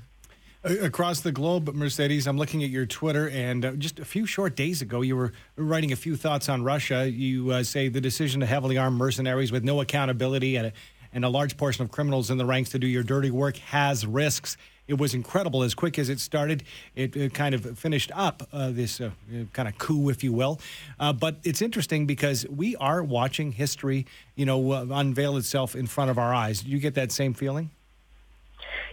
Across 0.82 1.20
the 1.20 1.32
globe, 1.32 1.74
Mercedes, 1.74 2.26
I'm 2.26 2.38
looking 2.38 2.64
at 2.64 2.70
your 2.70 2.86
Twitter, 2.86 3.28
and 3.28 3.64
uh, 3.66 3.72
just 3.72 3.98
a 3.98 4.06
few 4.06 4.24
short 4.24 4.56
days 4.56 4.80
ago, 4.80 5.02
you 5.02 5.14
were 5.14 5.34
writing 5.56 5.92
a 5.92 5.96
few 5.96 6.16
thoughts 6.16 6.48
on 6.48 6.64
Russia. 6.64 7.10
You 7.10 7.50
uh, 7.50 7.62
say 7.64 7.88
the 7.88 8.00
decision 8.00 8.40
to 8.40 8.46
heavily 8.46 8.78
arm 8.78 8.94
mercenaries 8.96 9.52
with 9.52 9.62
no 9.62 9.82
accountability 9.82 10.56
and 10.56 10.72
and 11.12 11.24
a 11.24 11.28
large 11.28 11.56
portion 11.56 11.84
of 11.84 11.90
criminals 11.90 12.30
in 12.30 12.38
the 12.38 12.46
ranks 12.46 12.70
to 12.70 12.78
do 12.78 12.86
your 12.86 13.02
dirty 13.02 13.30
work 13.30 13.56
has 13.56 14.06
risks. 14.06 14.56
It 14.88 14.98
was 14.98 15.14
incredible. 15.14 15.62
As 15.62 15.74
quick 15.74 15.98
as 15.98 16.08
it 16.08 16.18
started, 16.18 16.64
it, 16.96 17.16
it 17.16 17.32
kind 17.32 17.54
of 17.54 17.78
finished 17.78 18.10
up 18.14 18.48
uh, 18.52 18.70
this 18.70 19.00
uh, 19.00 19.10
kind 19.52 19.68
of 19.68 19.78
coup, 19.78 20.08
if 20.08 20.24
you 20.24 20.32
will. 20.32 20.60
Uh, 20.98 21.12
but 21.12 21.36
it's 21.44 21.62
interesting 21.62 22.06
because 22.06 22.44
we 22.48 22.74
are 22.76 23.02
watching 23.02 23.52
history, 23.52 24.06
you 24.34 24.44
know, 24.44 24.72
uh, 24.72 24.86
unveil 24.90 25.36
itself 25.36 25.76
in 25.76 25.86
front 25.86 26.10
of 26.10 26.18
our 26.18 26.34
eyes. 26.34 26.62
Do 26.62 26.70
you 26.70 26.78
get 26.78 26.94
that 26.94 27.12
same 27.12 27.34
feeling? 27.34 27.70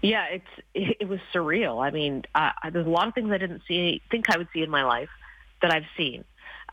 Yeah, 0.02 0.26
it's 0.26 0.46
it 0.76 1.08
was 1.08 1.20
surreal. 1.34 1.84
I 1.84 1.90
mean, 1.90 2.24
there's 2.72 2.86
a 2.86 2.90
lot 2.90 3.08
of 3.08 3.16
things 3.16 3.32
I 3.32 3.40
didn't 3.40 3.64
see 3.68 4.02
think 4.12 4.30
I 4.30 4.38
would 4.38 4.48
see 4.54 4.62
in 4.62 4.70
my 4.70 4.84
life 4.84 5.10
that 5.62 5.72
I've 5.72 5.88
seen, 5.98 6.24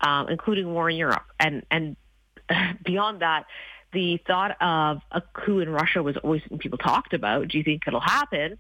um, 0.02 0.28
including 0.28 0.72
war 0.72 0.90
in 0.90 0.96
Europe, 0.96 1.24
and 1.40 1.64
and 1.70 1.96
beyond 2.84 3.22
that, 3.22 3.46
the 3.94 4.18
thought 4.26 4.56
of 4.60 5.00
a 5.10 5.22
coup 5.32 5.60
in 5.60 5.70
Russia 5.70 6.02
was 6.02 6.16
always 6.18 6.42
something 6.42 6.58
people 6.58 6.78
talked 6.78 7.14
about. 7.14 7.48
Do 7.48 7.56
you 7.56 7.64
think 7.64 7.82
it'll 7.86 8.00
happen? 8.00 8.58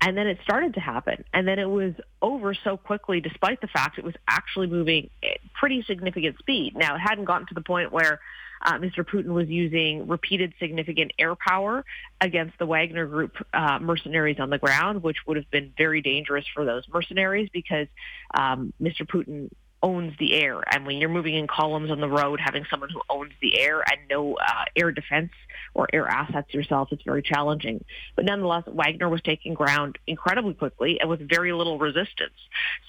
And 0.00 0.16
then 0.16 0.26
it 0.26 0.38
started 0.44 0.74
to 0.74 0.80
happen. 0.80 1.24
And 1.32 1.48
then 1.48 1.58
it 1.58 1.68
was 1.68 1.94
over 2.20 2.54
so 2.54 2.76
quickly, 2.76 3.20
despite 3.20 3.60
the 3.60 3.68
fact 3.68 3.98
it 3.98 4.04
was 4.04 4.14
actually 4.28 4.66
moving 4.66 5.10
at 5.22 5.38
pretty 5.54 5.82
significant 5.82 6.38
speed. 6.38 6.76
Now, 6.76 6.96
it 6.96 6.98
hadn't 6.98 7.24
gotten 7.24 7.46
to 7.48 7.54
the 7.54 7.62
point 7.62 7.90
where 7.90 8.20
uh, 8.62 8.74
Mr. 8.74 8.98
Putin 8.98 9.28
was 9.28 9.48
using 9.48 10.06
repeated 10.06 10.52
significant 10.58 11.12
air 11.18 11.34
power 11.34 11.84
against 12.20 12.58
the 12.58 12.66
Wagner 12.66 13.06
Group 13.06 13.36
uh, 13.52 13.78
mercenaries 13.78 14.38
on 14.40 14.50
the 14.50 14.58
ground, 14.58 15.02
which 15.02 15.18
would 15.26 15.36
have 15.36 15.50
been 15.50 15.72
very 15.76 16.00
dangerous 16.00 16.44
for 16.54 16.64
those 16.64 16.84
mercenaries 16.92 17.48
because 17.52 17.86
um, 18.34 18.72
Mr. 18.80 19.02
Putin 19.02 19.50
owns 19.84 20.14
the 20.18 20.32
air. 20.32 20.62
And 20.72 20.86
when 20.86 20.96
you're 20.96 21.10
moving 21.10 21.34
in 21.34 21.46
columns 21.46 21.90
on 21.90 22.00
the 22.00 22.08
road, 22.08 22.40
having 22.40 22.64
someone 22.70 22.88
who 22.88 23.02
owns 23.10 23.32
the 23.42 23.60
air 23.60 23.80
and 23.80 24.00
no 24.08 24.34
uh, 24.34 24.64
air 24.74 24.90
defense 24.90 25.30
or 25.74 25.86
air 25.92 26.08
assets 26.08 26.54
yourself 26.54 26.90
is 26.90 27.00
very 27.04 27.22
challenging. 27.22 27.84
But 28.16 28.24
nonetheless, 28.24 28.64
Wagner 28.66 29.10
was 29.10 29.20
taking 29.20 29.52
ground 29.52 29.98
incredibly 30.06 30.54
quickly 30.54 31.00
and 31.00 31.10
with 31.10 31.28
very 31.28 31.52
little 31.52 31.78
resistance. 31.78 32.32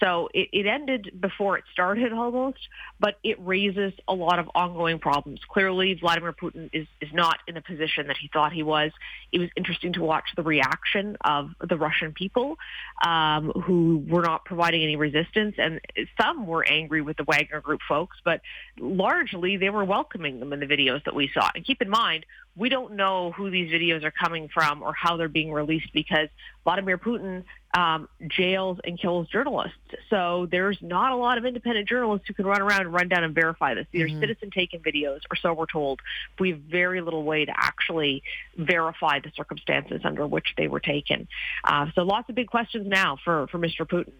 So 0.00 0.30
it, 0.32 0.48
it 0.52 0.66
ended 0.66 1.20
before 1.20 1.58
it 1.58 1.64
started 1.70 2.14
almost, 2.14 2.60
but 2.98 3.18
it 3.22 3.36
raises 3.44 3.92
a 4.08 4.14
lot 4.14 4.38
of 4.38 4.48
ongoing 4.54 4.98
problems. 4.98 5.40
Clearly, 5.46 5.94
Vladimir 5.94 6.32
Putin 6.32 6.70
is, 6.72 6.86
is 7.02 7.12
not 7.12 7.40
in 7.46 7.56
the 7.56 7.60
position 7.60 8.06
that 8.06 8.16
he 8.16 8.30
thought 8.32 8.52
he 8.52 8.62
was. 8.62 8.90
It 9.32 9.40
was 9.40 9.50
interesting 9.54 9.92
to 9.94 10.02
watch 10.02 10.30
the 10.34 10.42
reaction 10.42 11.18
of 11.22 11.50
the 11.60 11.76
Russian 11.76 12.12
people 12.12 12.56
um, 13.04 13.50
who 13.50 14.02
were 14.08 14.22
not 14.22 14.46
providing 14.46 14.82
any 14.82 14.96
resistance, 14.96 15.56
and 15.58 15.80
some 16.18 16.46
were 16.46 16.64
angry 16.64 16.85
with 16.86 17.16
the 17.16 17.24
Wagner 17.24 17.60
Group 17.60 17.80
folks, 17.88 18.16
but 18.24 18.40
largely 18.78 19.56
they 19.56 19.70
were 19.70 19.84
welcoming 19.84 20.40
them 20.40 20.52
in 20.52 20.60
the 20.60 20.66
videos 20.66 21.04
that 21.04 21.14
we 21.14 21.30
saw. 21.32 21.48
And 21.54 21.64
keep 21.64 21.82
in 21.82 21.90
mind, 21.90 22.26
we 22.56 22.68
don't 22.68 22.94
know 22.94 23.32
who 23.32 23.50
these 23.50 23.70
videos 23.70 24.02
are 24.02 24.10
coming 24.10 24.48
from 24.48 24.82
or 24.82 24.94
how 24.94 25.16
they're 25.16 25.28
being 25.28 25.52
released 25.52 25.92
because 25.92 26.28
Vladimir 26.64 26.96
Putin 26.96 27.44
um, 27.76 28.08
jails 28.28 28.78
and 28.82 28.98
kills 28.98 29.28
journalists. 29.28 29.76
So 30.08 30.48
there's 30.50 30.78
not 30.80 31.12
a 31.12 31.16
lot 31.16 31.36
of 31.36 31.44
independent 31.44 31.86
journalists 31.86 32.26
who 32.26 32.32
can 32.32 32.46
run 32.46 32.62
around 32.62 32.80
and 32.80 32.92
run 32.94 33.08
down 33.08 33.22
and 33.22 33.34
verify 33.34 33.74
this. 33.74 33.86
These 33.92 34.06
mm-hmm. 34.06 34.16
are 34.16 34.20
citizen-taken 34.20 34.80
videos, 34.80 35.20
or 35.30 35.36
so 35.36 35.52
we're 35.52 35.66
told. 35.66 36.00
We 36.38 36.52
have 36.52 36.60
very 36.60 37.02
little 37.02 37.22
way 37.22 37.44
to 37.44 37.52
actually 37.54 38.22
verify 38.56 39.20
the 39.20 39.30
circumstances 39.36 40.00
under 40.04 40.26
which 40.26 40.54
they 40.56 40.68
were 40.68 40.80
taken. 40.80 41.28
Uh, 41.62 41.88
so 41.94 42.02
lots 42.02 42.30
of 42.30 42.34
big 42.34 42.48
questions 42.48 42.86
now 42.86 43.18
for, 43.22 43.46
for 43.48 43.58
Mr. 43.58 43.86
Putin 43.86 44.12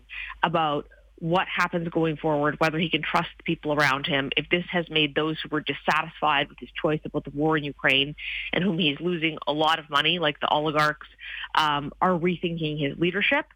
about 0.42 0.88
what 1.18 1.46
happens 1.48 1.88
going 1.88 2.16
forward, 2.16 2.56
whether 2.58 2.78
he 2.78 2.90
can 2.90 3.02
trust 3.02 3.28
the 3.38 3.42
people 3.42 3.72
around 3.72 4.06
him, 4.06 4.30
if 4.36 4.48
this 4.50 4.64
has 4.70 4.88
made 4.90 5.14
those 5.14 5.38
who 5.40 5.48
were 5.48 5.62
dissatisfied 5.62 6.48
with 6.48 6.58
his 6.58 6.68
choice 6.80 7.00
about 7.04 7.24
the 7.24 7.30
war 7.30 7.56
in 7.56 7.64
Ukraine 7.64 8.14
and 8.52 8.62
whom 8.62 8.78
he's 8.78 9.00
losing 9.00 9.38
a 9.46 9.52
lot 9.52 9.78
of 9.78 9.88
money, 9.88 10.18
like 10.18 10.40
the 10.40 10.48
oligarchs, 10.48 11.08
um, 11.54 11.92
are 12.00 12.12
rethinking 12.12 12.78
his 12.78 12.98
leadership 12.98 13.46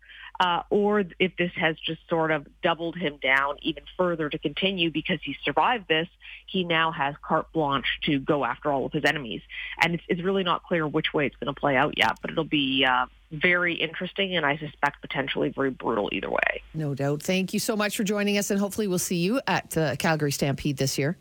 uh, 0.40 0.62
or 0.70 1.04
if 1.18 1.36
this 1.36 1.52
has 1.54 1.76
just 1.78 2.00
sort 2.08 2.30
of 2.30 2.46
doubled 2.62 2.96
him 2.96 3.18
down 3.22 3.56
even 3.60 3.82
further 3.98 4.30
to 4.30 4.38
continue 4.38 4.90
because 4.90 5.18
he 5.22 5.36
survived 5.44 5.86
this, 5.86 6.08
he 6.46 6.64
now 6.64 6.90
has 6.90 7.14
carte 7.22 7.52
blanche 7.52 7.98
to 8.02 8.18
go 8.18 8.42
after 8.44 8.72
all 8.72 8.86
of 8.86 8.92
his 8.92 9.04
enemies. 9.04 9.42
And 9.82 9.94
it's, 9.94 10.02
it's 10.08 10.22
really 10.22 10.42
not 10.42 10.64
clear 10.64 10.88
which 10.88 11.12
way 11.12 11.26
it's 11.26 11.36
going 11.36 11.54
to 11.54 11.60
play 11.60 11.76
out 11.76 11.98
yet, 11.98 12.18
but 12.22 12.30
it'll 12.30 12.44
be 12.44 12.86
uh, 12.88 13.04
very 13.30 13.74
interesting 13.74 14.34
and 14.34 14.46
I 14.46 14.56
suspect 14.56 15.02
potentially 15.02 15.50
very 15.50 15.70
brutal 15.70 16.08
either 16.10 16.30
way. 16.30 16.62
No 16.72 16.94
doubt. 16.94 17.22
Thank 17.22 17.52
you 17.52 17.60
so 17.60 17.76
much 17.76 17.94
for 17.94 18.02
joining 18.04 18.38
us, 18.38 18.50
and 18.50 18.58
hopefully 18.58 18.88
we'll 18.88 18.98
see 18.98 19.16
you 19.16 19.42
at 19.46 19.76
uh, 19.76 19.96
Calgary 19.96 20.32
Stampede 20.32 20.78
this 20.78 20.96
year. 20.96 21.18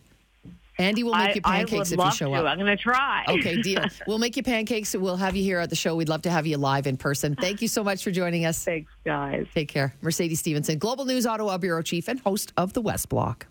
Andy 0.80 1.04
will 1.04 1.14
make 1.14 1.30
I, 1.30 1.34
you 1.34 1.42
pancakes 1.42 1.92
if 1.92 2.00
you 2.00 2.12
show 2.12 2.34
to. 2.34 2.40
up. 2.40 2.46
I'm 2.46 2.58
going 2.58 2.76
to 2.76 2.82
try. 2.82 3.26
Okay, 3.28 3.62
deal. 3.62 3.84
we'll 4.08 4.18
make 4.18 4.38
you 4.38 4.44
pancakes. 4.44 4.96
We'll 4.96 5.18
have 5.18 5.36
you 5.36 5.44
here 5.44 5.60
at 5.60 5.70
the 5.70 5.76
show. 5.76 5.96
We'd 5.96 6.08
love 6.10 6.22
to 6.24 6.32
have 6.32 6.48
you 6.48 6.58
live 6.58 6.88
in 6.88 6.96
person. 6.96 7.36
Thank 7.36 7.62
you 7.62 7.68
so 7.68 7.84
much 7.84 8.02
for 8.04 8.12
joining 8.12 8.46
us. 8.46 8.64
Thanks, 8.64 8.92
guys. 9.06 9.46
Take 9.54 9.68
care. 9.68 9.94
Mercedes 10.02 10.40
Stephenson, 10.40 10.80
Global 10.80 11.04
News 11.04 11.26
Ottawa 11.26 11.58
Bureau 11.58 11.82
Chief 11.82 12.08
and 12.08 12.20
host 12.22 12.54
of 12.56 12.74
the 12.74 12.82
West 12.82 13.10
Block. 13.10 13.48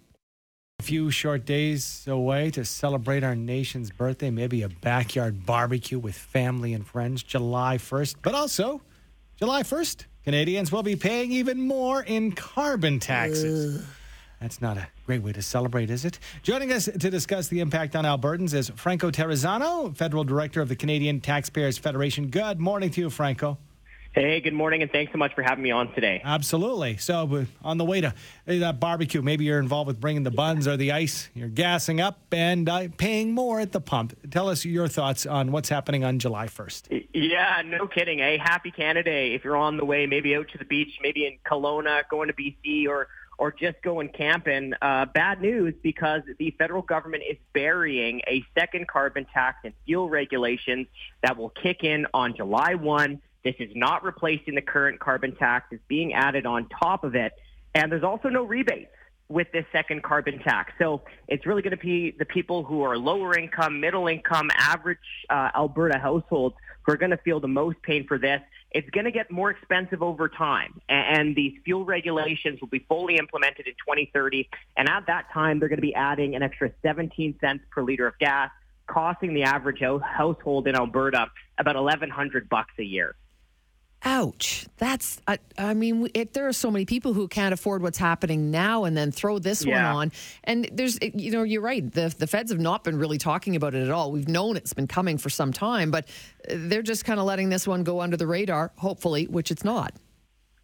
A 0.80 0.82
few 0.84 1.10
short 1.10 1.44
days 1.44 2.06
away 2.06 2.50
to 2.52 2.64
celebrate 2.64 3.24
our 3.24 3.34
nation's 3.34 3.90
birthday, 3.90 4.30
maybe 4.30 4.62
a 4.62 4.68
backyard 4.68 5.44
barbecue 5.44 5.98
with 5.98 6.14
family 6.16 6.72
and 6.72 6.86
friends 6.86 7.22
July 7.22 7.76
1st. 7.78 8.16
But 8.22 8.34
also, 8.34 8.80
July 9.36 9.64
1st, 9.64 10.04
Canadians 10.24 10.70
will 10.72 10.84
be 10.84 10.96
paying 10.96 11.32
even 11.32 11.60
more 11.60 12.02
in 12.02 12.32
carbon 12.32 13.00
taxes. 13.00 13.80
Ugh. 13.82 13.86
That's 14.40 14.60
not 14.60 14.76
a 14.76 14.86
great 15.04 15.22
way 15.22 15.32
to 15.32 15.42
celebrate, 15.42 15.90
is 15.90 16.04
it? 16.04 16.20
Joining 16.42 16.72
us 16.72 16.84
to 16.84 17.10
discuss 17.10 17.48
the 17.48 17.58
impact 17.58 17.96
on 17.96 18.04
Albertans 18.04 18.54
is 18.54 18.70
Franco 18.76 19.10
Terrazzano, 19.10 19.96
Federal 19.96 20.22
Director 20.22 20.60
of 20.60 20.68
the 20.68 20.76
Canadian 20.76 21.20
Taxpayers 21.20 21.76
Federation. 21.76 22.28
Good 22.28 22.60
morning 22.60 22.90
to 22.92 23.00
you, 23.00 23.10
Franco. 23.10 23.58
Hey, 24.12 24.40
good 24.40 24.54
morning, 24.54 24.80
and 24.82 24.90
thanks 24.90 25.12
so 25.12 25.18
much 25.18 25.34
for 25.34 25.42
having 25.42 25.62
me 25.62 25.70
on 25.70 25.92
today. 25.92 26.22
Absolutely. 26.24 26.96
So, 26.96 27.46
on 27.62 27.78
the 27.78 27.84
way 27.84 28.00
to 28.00 28.14
that 28.46 28.80
barbecue, 28.80 29.22
maybe 29.22 29.44
you're 29.44 29.60
involved 29.60 29.86
with 29.86 30.00
bringing 30.00 30.22
the 30.22 30.30
buns 30.30 30.66
or 30.66 30.76
the 30.76 30.92
ice. 30.92 31.28
You're 31.34 31.48
gassing 31.48 32.00
up 32.00 32.18
and 32.32 32.68
uh, 32.68 32.88
paying 32.96 33.32
more 33.32 33.60
at 33.60 33.72
the 33.72 33.80
pump. 33.80 34.16
Tell 34.30 34.48
us 34.48 34.64
your 34.64 34.88
thoughts 34.88 35.26
on 35.26 35.52
what's 35.52 35.68
happening 35.68 36.04
on 36.04 36.18
July 36.18 36.46
1st. 36.46 37.06
Yeah, 37.12 37.62
no 37.66 37.86
kidding. 37.86 38.18
Hey, 38.18 38.38
happy 38.38 38.70
Canada 38.70 39.10
Day. 39.10 39.34
If 39.34 39.44
you're 39.44 39.56
on 39.56 39.76
the 39.76 39.84
way, 39.84 40.06
maybe 40.06 40.34
out 40.34 40.48
to 40.48 40.58
the 40.58 40.64
beach, 40.64 40.98
maybe 41.02 41.26
in 41.26 41.38
Kelowna, 41.44 42.02
going 42.08 42.28
to 42.28 42.34
BC, 42.34 42.88
or 42.88 43.08
or 43.38 43.52
just 43.52 43.80
going 43.82 44.08
camping. 44.08 44.74
Uh, 44.82 45.06
bad 45.06 45.40
news 45.40 45.74
because 45.82 46.22
the 46.38 46.50
federal 46.58 46.82
government 46.82 47.22
is 47.28 47.36
burying 47.54 48.20
a 48.26 48.44
second 48.58 48.88
carbon 48.88 49.26
tax 49.32 49.58
and 49.64 49.72
fuel 49.86 50.10
regulations 50.10 50.86
that 51.22 51.36
will 51.36 51.50
kick 51.50 51.84
in 51.84 52.06
on 52.12 52.36
July 52.36 52.74
1. 52.74 53.22
This 53.44 53.54
is 53.60 53.70
not 53.74 54.04
replacing 54.04 54.56
the 54.56 54.62
current 54.62 54.98
carbon 54.98 55.36
tax. 55.36 55.68
It's 55.70 55.82
being 55.88 56.12
added 56.12 56.44
on 56.44 56.68
top 56.68 57.04
of 57.04 57.14
it. 57.14 57.32
And 57.74 57.90
there's 57.90 58.02
also 58.02 58.28
no 58.28 58.42
rebates 58.42 58.90
with 59.28 59.46
this 59.52 59.64
second 59.72 60.02
carbon 60.02 60.38
tax. 60.40 60.72
So 60.78 61.02
it's 61.28 61.46
really 61.46 61.62
going 61.62 61.76
to 61.76 61.82
be 61.82 62.12
the 62.18 62.24
people 62.24 62.64
who 62.64 62.82
are 62.82 62.96
lower 62.96 63.38
income, 63.38 63.80
middle 63.80 64.08
income, 64.08 64.50
average 64.56 64.98
uh, 65.30 65.50
Alberta 65.54 65.98
households 65.98 66.56
who 66.82 66.92
are 66.92 66.96
going 66.96 67.10
to 67.10 67.18
feel 67.18 67.38
the 67.38 67.48
most 67.48 67.80
pain 67.82 68.06
for 68.06 68.18
this. 68.18 68.40
It's 68.70 68.88
going 68.90 69.06
to 69.06 69.10
get 69.10 69.30
more 69.30 69.50
expensive 69.50 70.02
over 70.02 70.28
time, 70.28 70.80
and 70.88 71.34
these 71.34 71.54
fuel 71.64 71.86
regulations 71.86 72.60
will 72.60 72.68
be 72.68 72.84
fully 72.88 73.16
implemented 73.16 73.66
in 73.66 73.72
2030. 73.72 74.48
And 74.76 74.88
at 74.88 75.06
that 75.06 75.26
time, 75.32 75.58
they're 75.58 75.70
going 75.70 75.78
to 75.78 75.82
be 75.82 75.94
adding 75.94 76.34
an 76.34 76.42
extra 76.42 76.70
17 76.82 77.38
cents 77.40 77.64
per 77.70 77.82
liter 77.82 78.06
of 78.06 78.18
gas, 78.18 78.50
costing 78.86 79.32
the 79.32 79.44
average 79.44 79.80
household 79.80 80.68
in 80.68 80.76
Alberta 80.76 81.28
about 81.58 81.76
1,100 81.76 82.48
bucks 82.48 82.74
a 82.78 82.82
year. 82.82 83.14
Ouch. 84.04 84.66
That's, 84.76 85.20
I, 85.26 85.38
I 85.58 85.74
mean, 85.74 86.08
it, 86.14 86.32
there 86.32 86.46
are 86.46 86.52
so 86.52 86.70
many 86.70 86.84
people 86.84 87.14
who 87.14 87.26
can't 87.26 87.52
afford 87.52 87.82
what's 87.82 87.98
happening 87.98 88.50
now 88.50 88.84
and 88.84 88.96
then 88.96 89.10
throw 89.10 89.40
this 89.40 89.64
yeah. 89.64 89.92
one 89.92 89.96
on. 89.96 90.12
And 90.44 90.68
there's, 90.72 90.98
you 91.02 91.32
know, 91.32 91.42
you're 91.42 91.62
right. 91.62 91.90
The, 91.90 92.14
the 92.16 92.28
feds 92.28 92.52
have 92.52 92.60
not 92.60 92.84
been 92.84 92.96
really 92.96 93.18
talking 93.18 93.56
about 93.56 93.74
it 93.74 93.82
at 93.82 93.90
all. 93.90 94.12
We've 94.12 94.28
known 94.28 94.56
it's 94.56 94.72
been 94.72 94.86
coming 94.86 95.18
for 95.18 95.30
some 95.30 95.52
time, 95.52 95.90
but 95.90 96.08
uh, 96.48 96.54
they're 96.56 96.82
just 96.82 97.04
kind 97.04 97.18
of 97.18 97.26
letting 97.26 97.48
this 97.48 97.66
one 97.66 97.82
go 97.82 98.00
under 98.00 98.16
the 98.16 98.26
radar, 98.26 98.70
hopefully, 98.76 99.26
which 99.26 99.50
it's 99.50 99.64
not. 99.64 99.92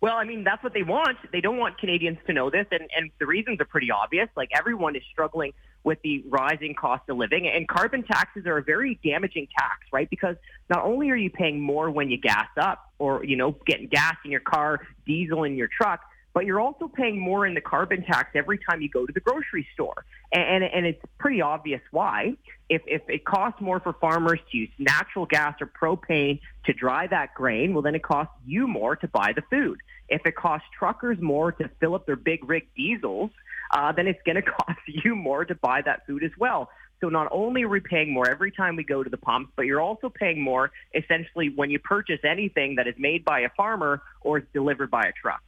Well, 0.00 0.16
I 0.16 0.24
mean, 0.24 0.44
that's 0.44 0.62
what 0.62 0.74
they 0.74 0.82
want. 0.82 1.16
They 1.32 1.40
don't 1.40 1.56
want 1.56 1.78
Canadians 1.78 2.18
to 2.26 2.32
know 2.34 2.50
this, 2.50 2.66
and, 2.70 2.82
and 2.94 3.10
the 3.18 3.26
reasons 3.26 3.58
are 3.60 3.64
pretty 3.64 3.90
obvious. 3.90 4.28
Like 4.36 4.50
everyone 4.54 4.96
is 4.96 5.02
struggling 5.10 5.54
with 5.84 5.98
the 6.02 6.24
rising 6.28 6.74
cost 6.74 7.02
of 7.08 7.16
living, 7.16 7.46
and 7.46 7.68
carbon 7.68 8.02
taxes 8.02 8.46
are 8.46 8.58
a 8.58 8.62
very 8.62 8.98
damaging 9.04 9.46
tax, 9.56 9.80
right? 9.92 10.08
Because 10.10 10.36
not 10.68 10.84
only 10.84 11.10
are 11.10 11.16
you 11.16 11.30
paying 11.30 11.60
more 11.60 11.90
when 11.90 12.10
you 12.10 12.16
gas 12.16 12.48
up, 12.56 12.90
or 12.98 13.24
you 13.24 13.36
know, 13.36 13.54
getting 13.66 13.86
gas 13.86 14.16
in 14.24 14.30
your 14.30 14.40
car, 14.40 14.80
diesel 15.06 15.44
in 15.44 15.56
your 15.56 15.68
truck, 15.68 16.00
but 16.32 16.46
you're 16.46 16.60
also 16.60 16.88
paying 16.88 17.18
more 17.18 17.46
in 17.46 17.54
the 17.54 17.60
carbon 17.60 18.02
tax 18.02 18.30
every 18.34 18.58
time 18.58 18.82
you 18.82 18.88
go 18.88 19.06
to 19.06 19.12
the 19.12 19.20
grocery 19.20 19.66
store. 19.72 20.04
And, 20.32 20.64
and, 20.64 20.74
and 20.74 20.86
it's 20.86 21.00
pretty 21.16 21.40
obvious 21.40 21.80
why. 21.92 22.36
If, 22.68 22.82
if 22.86 23.02
it 23.08 23.24
costs 23.24 23.60
more 23.60 23.78
for 23.78 23.92
farmers 23.92 24.40
to 24.50 24.56
use 24.58 24.70
natural 24.78 25.26
gas 25.26 25.54
or 25.60 25.68
propane 25.68 26.40
to 26.66 26.72
dry 26.72 27.06
that 27.06 27.34
grain, 27.34 27.72
well, 27.72 27.82
then 27.82 27.94
it 27.94 28.02
costs 28.02 28.34
you 28.44 28.66
more 28.66 28.96
to 28.96 29.06
buy 29.06 29.32
the 29.34 29.42
food. 29.42 29.78
If 30.08 30.26
it 30.26 30.34
costs 30.34 30.66
truckers 30.76 31.20
more 31.20 31.52
to 31.52 31.70
fill 31.78 31.94
up 31.94 32.04
their 32.04 32.16
big 32.16 32.48
rig 32.48 32.66
diesels, 32.74 33.30
uh, 33.70 33.92
then 33.92 34.06
it's 34.06 34.20
going 34.24 34.36
to 34.42 34.42
cost 34.42 34.80
you 34.86 35.14
more 35.14 35.44
to 35.44 35.54
buy 35.54 35.82
that 35.82 36.06
food 36.06 36.24
as 36.24 36.32
well. 36.38 36.70
So 37.00 37.08
not 37.08 37.28
only 37.32 37.64
are 37.64 37.68
we 37.68 37.80
paying 37.80 38.12
more 38.12 38.28
every 38.28 38.50
time 38.50 38.76
we 38.76 38.84
go 38.84 39.02
to 39.02 39.10
the 39.10 39.18
pumps, 39.18 39.52
but 39.56 39.66
you're 39.66 39.80
also 39.80 40.08
paying 40.08 40.40
more 40.40 40.70
essentially 40.94 41.50
when 41.54 41.70
you 41.70 41.78
purchase 41.78 42.20
anything 42.24 42.76
that 42.76 42.86
is 42.86 42.94
made 42.98 43.24
by 43.24 43.40
a 43.40 43.50
farmer 43.50 44.00
or 44.22 44.38
is 44.38 44.44
delivered 44.54 44.90
by 44.90 45.02
a 45.02 45.12
truck. 45.12 45.42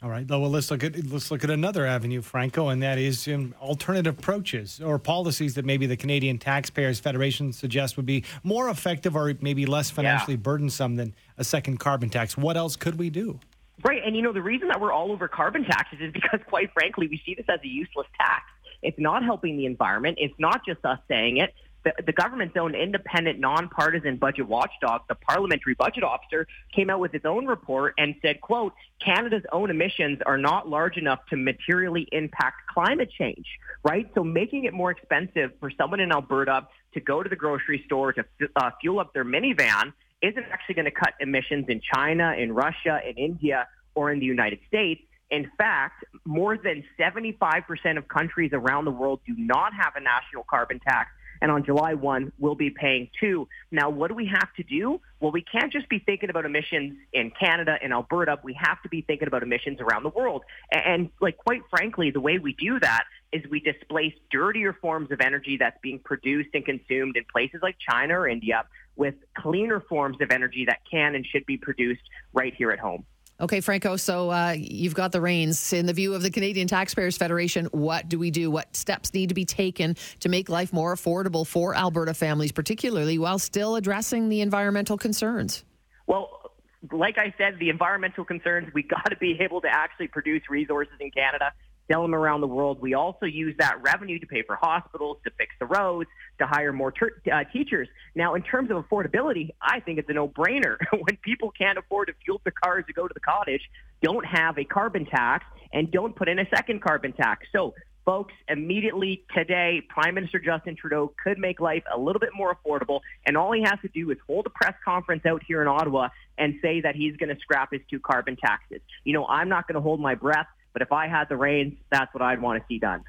All 0.00 0.08
right. 0.08 0.28
Well, 0.28 0.48
let's 0.48 0.70
look 0.70 0.84
at 0.84 0.94
let's 1.10 1.32
look 1.32 1.42
at 1.42 1.50
another 1.50 1.84
avenue, 1.84 2.22
Franco, 2.22 2.68
and 2.68 2.80
that 2.84 2.98
is 2.98 3.26
um, 3.26 3.52
alternative 3.60 4.16
approaches 4.16 4.80
or 4.80 4.96
policies 5.00 5.54
that 5.54 5.64
maybe 5.64 5.86
the 5.86 5.96
Canadian 5.96 6.38
Taxpayers 6.38 7.00
Federation 7.00 7.52
suggests 7.52 7.96
would 7.96 8.06
be 8.06 8.22
more 8.44 8.68
effective 8.68 9.16
or 9.16 9.34
maybe 9.40 9.66
less 9.66 9.90
financially 9.90 10.34
yeah. 10.34 10.42
burdensome 10.42 10.94
than 10.94 11.14
a 11.36 11.42
second 11.42 11.78
carbon 11.78 12.10
tax. 12.10 12.36
What 12.36 12.56
else 12.56 12.76
could 12.76 12.96
we 12.96 13.10
do? 13.10 13.40
Right. 13.84 14.02
And 14.04 14.16
you 14.16 14.22
know 14.22 14.32
the 14.32 14.42
reason 14.42 14.68
that 14.68 14.80
we're 14.80 14.92
all 14.92 15.12
over 15.12 15.28
carbon 15.28 15.64
taxes 15.64 16.00
is 16.00 16.12
because, 16.12 16.40
quite 16.48 16.72
frankly, 16.72 17.06
we 17.08 17.22
see 17.24 17.34
this 17.34 17.46
as 17.48 17.60
a 17.62 17.68
useless 17.68 18.06
tax. 18.18 18.44
It's 18.82 18.98
not 18.98 19.24
helping 19.24 19.56
the 19.56 19.66
environment. 19.66 20.18
It's 20.20 20.34
not 20.38 20.64
just 20.66 20.84
us 20.84 20.98
saying 21.08 21.38
it 21.38 21.54
the, 21.84 21.92
the 22.04 22.12
government's 22.12 22.56
own 22.56 22.74
independent, 22.74 23.38
nonpartisan 23.38 24.16
budget 24.16 24.48
watchdog, 24.48 25.02
the 25.08 25.14
Parliamentary 25.14 25.74
Budget 25.74 26.02
Officer, 26.02 26.46
came 26.74 26.90
out 26.90 27.00
with 27.00 27.14
its 27.14 27.24
own 27.24 27.46
report 27.46 27.94
and 27.98 28.14
said, 28.22 28.40
quote, 28.40 28.72
Canada's 29.04 29.44
own 29.52 29.70
emissions 29.70 30.18
are 30.26 30.38
not 30.38 30.68
large 30.68 30.96
enough 30.96 31.20
to 31.30 31.36
materially 31.36 32.08
impact 32.12 32.68
climate 32.72 33.10
change, 33.16 33.46
right? 33.84 34.10
So 34.14 34.24
making 34.24 34.64
it 34.64 34.74
more 34.74 34.90
expensive 34.90 35.52
for 35.60 35.70
someone 35.70 36.00
in 36.00 36.12
Alberta 36.12 36.66
to 36.94 37.00
go 37.00 37.22
to 37.22 37.28
the 37.28 37.36
grocery 37.36 37.82
store 37.86 38.12
to 38.12 38.24
uh, 38.56 38.70
fuel 38.80 39.00
up 39.00 39.14
their 39.14 39.24
minivan 39.24 39.92
isn't 40.22 40.46
actually 40.50 40.74
going 40.74 40.84
to 40.84 40.90
cut 40.90 41.14
emissions 41.20 41.66
in 41.68 41.80
China, 41.94 42.34
in 42.36 42.52
Russia, 42.52 43.00
in 43.08 43.16
India, 43.16 43.68
or 43.94 44.12
in 44.12 44.18
the 44.18 44.26
United 44.26 44.60
States 44.66 45.02
In 45.30 45.50
fact, 45.58 46.04
more 46.24 46.56
than 46.56 46.84
75% 46.98 47.98
of 47.98 48.08
countries 48.08 48.50
around 48.54 48.86
the 48.86 48.90
world 48.90 49.20
do 49.26 49.34
not 49.36 49.74
have 49.74 49.94
a 49.96 50.00
national 50.00 50.44
carbon 50.44 50.80
tax 50.80 51.10
and 51.40 51.50
on 51.50 51.64
July 51.64 51.94
1, 51.94 52.32
we'll 52.38 52.54
be 52.54 52.70
paying 52.70 53.08
two. 53.20 53.48
Now, 53.70 53.90
what 53.90 54.08
do 54.08 54.14
we 54.14 54.26
have 54.26 54.52
to 54.54 54.62
do? 54.62 55.00
Well, 55.20 55.32
we 55.32 55.42
can't 55.42 55.72
just 55.72 55.88
be 55.88 55.98
thinking 55.98 56.30
about 56.30 56.44
emissions 56.44 56.96
in 57.12 57.30
Canada 57.30 57.76
and 57.82 57.92
Alberta. 57.92 58.38
We 58.42 58.54
have 58.54 58.82
to 58.82 58.88
be 58.88 59.02
thinking 59.02 59.28
about 59.28 59.42
emissions 59.42 59.80
around 59.80 60.02
the 60.02 60.10
world. 60.10 60.42
And, 60.72 61.10
like, 61.20 61.36
quite 61.36 61.62
frankly, 61.70 62.10
the 62.10 62.20
way 62.20 62.38
we 62.38 62.54
do 62.54 62.80
that 62.80 63.04
is 63.32 63.42
we 63.50 63.60
displace 63.60 64.14
dirtier 64.30 64.72
forms 64.72 65.10
of 65.10 65.20
energy 65.20 65.58
that's 65.58 65.78
being 65.82 65.98
produced 65.98 66.50
and 66.54 66.64
consumed 66.64 67.16
in 67.16 67.24
places 67.30 67.60
like 67.62 67.76
China 67.78 68.20
or 68.20 68.28
India 68.28 68.64
with 68.98 69.14
cleaner 69.36 69.80
forms 69.80 70.18
of 70.20 70.30
energy 70.30 70.64
that 70.66 70.80
can 70.90 71.14
and 71.14 71.24
should 71.24 71.46
be 71.46 71.56
produced 71.56 72.02
right 72.32 72.52
here 72.54 72.70
at 72.70 72.78
home. 72.78 73.04
Okay, 73.40 73.60
Franco. 73.60 73.96
So 73.96 74.30
uh, 74.30 74.56
you've 74.58 74.96
got 74.96 75.12
the 75.12 75.20
reins. 75.20 75.72
In 75.72 75.86
the 75.86 75.92
view 75.92 76.12
of 76.12 76.22
the 76.22 76.30
Canadian 76.30 76.66
Taxpayers 76.66 77.16
Federation, 77.16 77.66
what 77.66 78.08
do 78.08 78.18
we 78.18 78.32
do? 78.32 78.50
What 78.50 78.74
steps 78.74 79.14
need 79.14 79.28
to 79.28 79.34
be 79.34 79.44
taken 79.44 79.94
to 80.20 80.28
make 80.28 80.48
life 80.48 80.72
more 80.72 80.92
affordable 80.92 81.46
for 81.46 81.76
Alberta 81.76 82.14
families, 82.14 82.50
particularly 82.50 83.16
while 83.16 83.38
still 83.38 83.76
addressing 83.76 84.28
the 84.28 84.40
environmental 84.40 84.98
concerns? 84.98 85.64
Well, 86.08 86.52
like 86.90 87.16
I 87.16 87.32
said, 87.38 87.60
the 87.60 87.70
environmental 87.70 88.24
concerns, 88.24 88.74
we 88.74 88.82
got 88.88 89.08
to 89.10 89.16
be 89.16 89.38
able 89.40 89.60
to 89.60 89.68
actually 89.68 90.08
produce 90.08 90.42
resources 90.50 90.94
in 90.98 91.12
Canada 91.12 91.52
sell 91.90 92.02
them 92.02 92.14
around 92.14 92.40
the 92.40 92.46
world. 92.46 92.80
We 92.80 92.94
also 92.94 93.26
use 93.26 93.54
that 93.58 93.82
revenue 93.82 94.18
to 94.18 94.26
pay 94.26 94.42
for 94.42 94.56
hospitals, 94.56 95.18
to 95.24 95.30
fix 95.38 95.54
the 95.58 95.66
roads, 95.66 96.08
to 96.38 96.46
hire 96.46 96.72
more 96.72 96.92
ter- 96.92 97.20
uh, 97.32 97.44
teachers. 97.52 97.88
Now, 98.14 98.34
in 98.34 98.42
terms 98.42 98.70
of 98.70 98.76
affordability, 98.76 99.50
I 99.60 99.80
think 99.80 99.98
it's 99.98 100.08
a 100.08 100.12
no-brainer. 100.12 100.76
when 100.92 101.16
people 101.22 101.50
can't 101.50 101.78
afford 101.78 102.08
to 102.08 102.14
fuel 102.24 102.40
their 102.44 102.52
cars 102.52 102.84
to 102.86 102.92
go 102.92 103.08
to 103.08 103.14
the 103.14 103.20
cottage, 103.20 103.62
don't 104.02 104.24
have 104.24 104.58
a 104.58 104.64
carbon 104.64 105.06
tax 105.06 105.44
and 105.72 105.90
don't 105.90 106.14
put 106.14 106.28
in 106.28 106.38
a 106.38 106.48
second 106.54 106.82
carbon 106.82 107.12
tax. 107.12 107.46
So 107.52 107.74
folks, 108.08 108.32
immediately 108.48 109.22
today, 109.36 109.82
Prime 109.86 110.14
Minister 110.14 110.38
Justin 110.38 110.76
Trudeau 110.76 111.12
could 111.22 111.38
make 111.38 111.60
life 111.60 111.82
a 111.94 111.98
little 111.98 112.20
bit 112.20 112.30
more 112.34 112.56
affordable. 112.56 113.00
And 113.26 113.36
all 113.36 113.52
he 113.52 113.62
has 113.62 113.78
to 113.82 113.88
do 113.88 114.10
is 114.10 114.16
hold 114.26 114.46
a 114.46 114.50
press 114.50 114.74
conference 114.82 115.26
out 115.26 115.42
here 115.46 115.60
in 115.60 115.68
Ottawa 115.68 116.08
and 116.38 116.54
say 116.62 116.80
that 116.80 116.96
he's 116.96 117.16
going 117.16 117.28
to 117.28 117.38
scrap 117.40 117.70
his 117.70 117.82
two 117.90 118.00
carbon 118.00 118.36
taxes. 118.36 118.80
You 119.04 119.12
know, 119.12 119.26
I'm 119.26 119.50
not 119.50 119.68
going 119.68 119.74
to 119.74 119.82
hold 119.82 120.00
my 120.00 120.14
breath. 120.14 120.46
But 120.72 120.82
if 120.82 120.92
I 120.92 121.08
had 121.08 121.28
the 121.28 121.36
reins, 121.36 121.74
that's 121.90 122.12
what 122.14 122.22
I'd 122.22 122.40
want 122.40 122.60
to 122.60 122.66
see 122.68 122.78
done. 122.78 123.04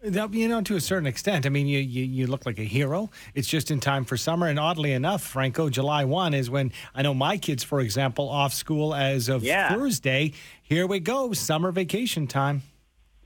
That, 0.00 0.32
you 0.32 0.46
know, 0.46 0.60
to 0.62 0.76
a 0.76 0.80
certain 0.80 1.08
extent. 1.08 1.44
I 1.44 1.48
mean, 1.48 1.66
you, 1.66 1.80
you, 1.80 2.04
you 2.04 2.26
look 2.28 2.46
like 2.46 2.60
a 2.60 2.64
hero. 2.64 3.10
It's 3.34 3.48
just 3.48 3.72
in 3.72 3.80
time 3.80 4.04
for 4.04 4.16
summer. 4.16 4.46
And 4.46 4.56
oddly 4.56 4.92
enough, 4.92 5.22
Franco, 5.22 5.68
July 5.68 6.04
1 6.04 6.34
is 6.34 6.48
when 6.48 6.70
I 6.94 7.02
know 7.02 7.14
my 7.14 7.36
kids, 7.36 7.64
for 7.64 7.80
example, 7.80 8.28
off 8.28 8.54
school 8.54 8.94
as 8.94 9.28
of 9.28 9.42
yeah. 9.42 9.74
Thursday. 9.74 10.34
Here 10.62 10.86
we 10.86 11.00
go, 11.00 11.32
summer 11.32 11.72
vacation 11.72 12.28
time. 12.28 12.62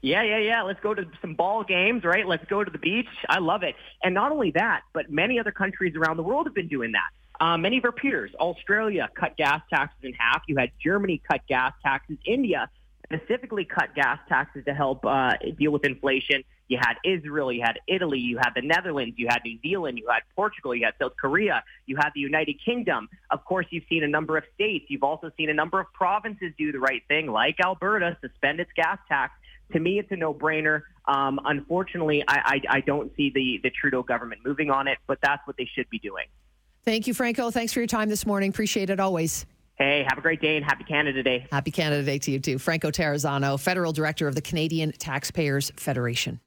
Yeah, 0.00 0.22
yeah, 0.22 0.38
yeah. 0.38 0.62
Let's 0.62 0.80
go 0.80 0.94
to 0.94 1.04
some 1.20 1.34
ball 1.34 1.62
games, 1.62 2.04
right? 2.04 2.26
Let's 2.26 2.44
go 2.46 2.64
to 2.64 2.70
the 2.70 2.78
beach. 2.78 3.06
I 3.28 3.38
love 3.38 3.62
it. 3.62 3.76
And 4.02 4.14
not 4.14 4.32
only 4.32 4.50
that, 4.52 4.80
but 4.94 5.10
many 5.10 5.38
other 5.38 5.52
countries 5.52 5.94
around 5.94 6.16
the 6.16 6.22
world 6.22 6.46
have 6.46 6.54
been 6.54 6.68
doing 6.68 6.92
that. 6.92 7.10
Uh, 7.44 7.58
many 7.58 7.78
of 7.78 7.84
our 7.84 7.92
peers, 7.92 8.30
Australia 8.40 9.10
cut 9.14 9.36
gas 9.36 9.60
taxes 9.68 9.98
in 10.02 10.12
half. 10.14 10.42
You 10.48 10.56
had 10.56 10.70
Germany 10.82 11.20
cut 11.30 11.42
gas 11.48 11.72
taxes. 11.82 12.16
India 12.24 12.70
specifically 13.12 13.64
cut 13.64 13.94
gas 13.94 14.18
taxes 14.28 14.64
to 14.64 14.74
help 14.74 15.04
uh, 15.04 15.32
deal 15.58 15.70
with 15.70 15.84
inflation. 15.84 16.42
You 16.68 16.78
had 16.80 16.94
Israel, 17.04 17.52
you 17.52 17.62
had 17.62 17.78
Italy, 17.86 18.18
you 18.18 18.38
had 18.38 18.50
the 18.54 18.62
Netherlands, 18.62 19.16
you 19.18 19.26
had 19.28 19.40
New 19.44 19.58
Zealand, 19.60 19.98
you 19.98 20.08
had 20.08 20.22
Portugal, 20.34 20.74
you 20.74 20.84
had 20.86 20.94
South 21.00 21.12
Korea, 21.20 21.62
you 21.86 21.96
had 21.96 22.10
the 22.14 22.20
United 22.20 22.56
Kingdom. 22.64 23.08
Of 23.30 23.44
course, 23.44 23.66
you've 23.70 23.84
seen 23.88 24.04
a 24.04 24.08
number 24.08 24.38
of 24.38 24.44
states. 24.54 24.86
You've 24.88 25.02
also 25.02 25.30
seen 25.36 25.50
a 25.50 25.54
number 25.54 25.80
of 25.80 25.92
provinces 25.92 26.52
do 26.56 26.72
the 26.72 26.78
right 26.78 27.02
thing, 27.08 27.26
like 27.26 27.56
Alberta, 27.62 28.16
suspend 28.20 28.60
its 28.60 28.70
gas 28.74 28.98
tax. 29.08 29.34
To 29.72 29.80
me, 29.80 29.98
it's 29.98 30.10
a 30.12 30.16
no-brainer. 30.16 30.82
Um, 31.06 31.40
unfortunately, 31.44 32.24
I, 32.26 32.60
I, 32.70 32.76
I 32.76 32.80
don't 32.80 33.14
see 33.16 33.30
the, 33.30 33.60
the 33.62 33.70
Trudeau 33.70 34.02
government 34.02 34.42
moving 34.44 34.70
on 34.70 34.88
it, 34.88 34.98
but 35.06 35.18
that's 35.22 35.46
what 35.46 35.56
they 35.56 35.68
should 35.74 35.90
be 35.90 35.98
doing. 35.98 36.26
Thank 36.84 37.06
you, 37.06 37.14
Franco. 37.14 37.50
Thanks 37.50 37.72
for 37.72 37.80
your 37.80 37.86
time 37.86 38.08
this 38.08 38.26
morning. 38.26 38.50
Appreciate 38.50 38.90
it 38.90 39.00
always. 39.00 39.46
Hey, 39.82 40.06
have 40.08 40.16
a 40.16 40.20
great 40.20 40.40
day 40.40 40.56
and 40.56 40.64
happy 40.64 40.84
Canada 40.84 41.24
Day. 41.24 41.44
Happy 41.50 41.72
Canada 41.72 42.04
Day 42.04 42.16
to 42.18 42.30
you 42.30 42.38
too. 42.38 42.58
Franco 42.58 42.92
Terrazzano, 42.92 43.58
Federal 43.58 43.92
Director 43.92 44.28
of 44.28 44.36
the 44.36 44.40
Canadian 44.40 44.92
Taxpayers 44.92 45.72
Federation. 45.74 46.38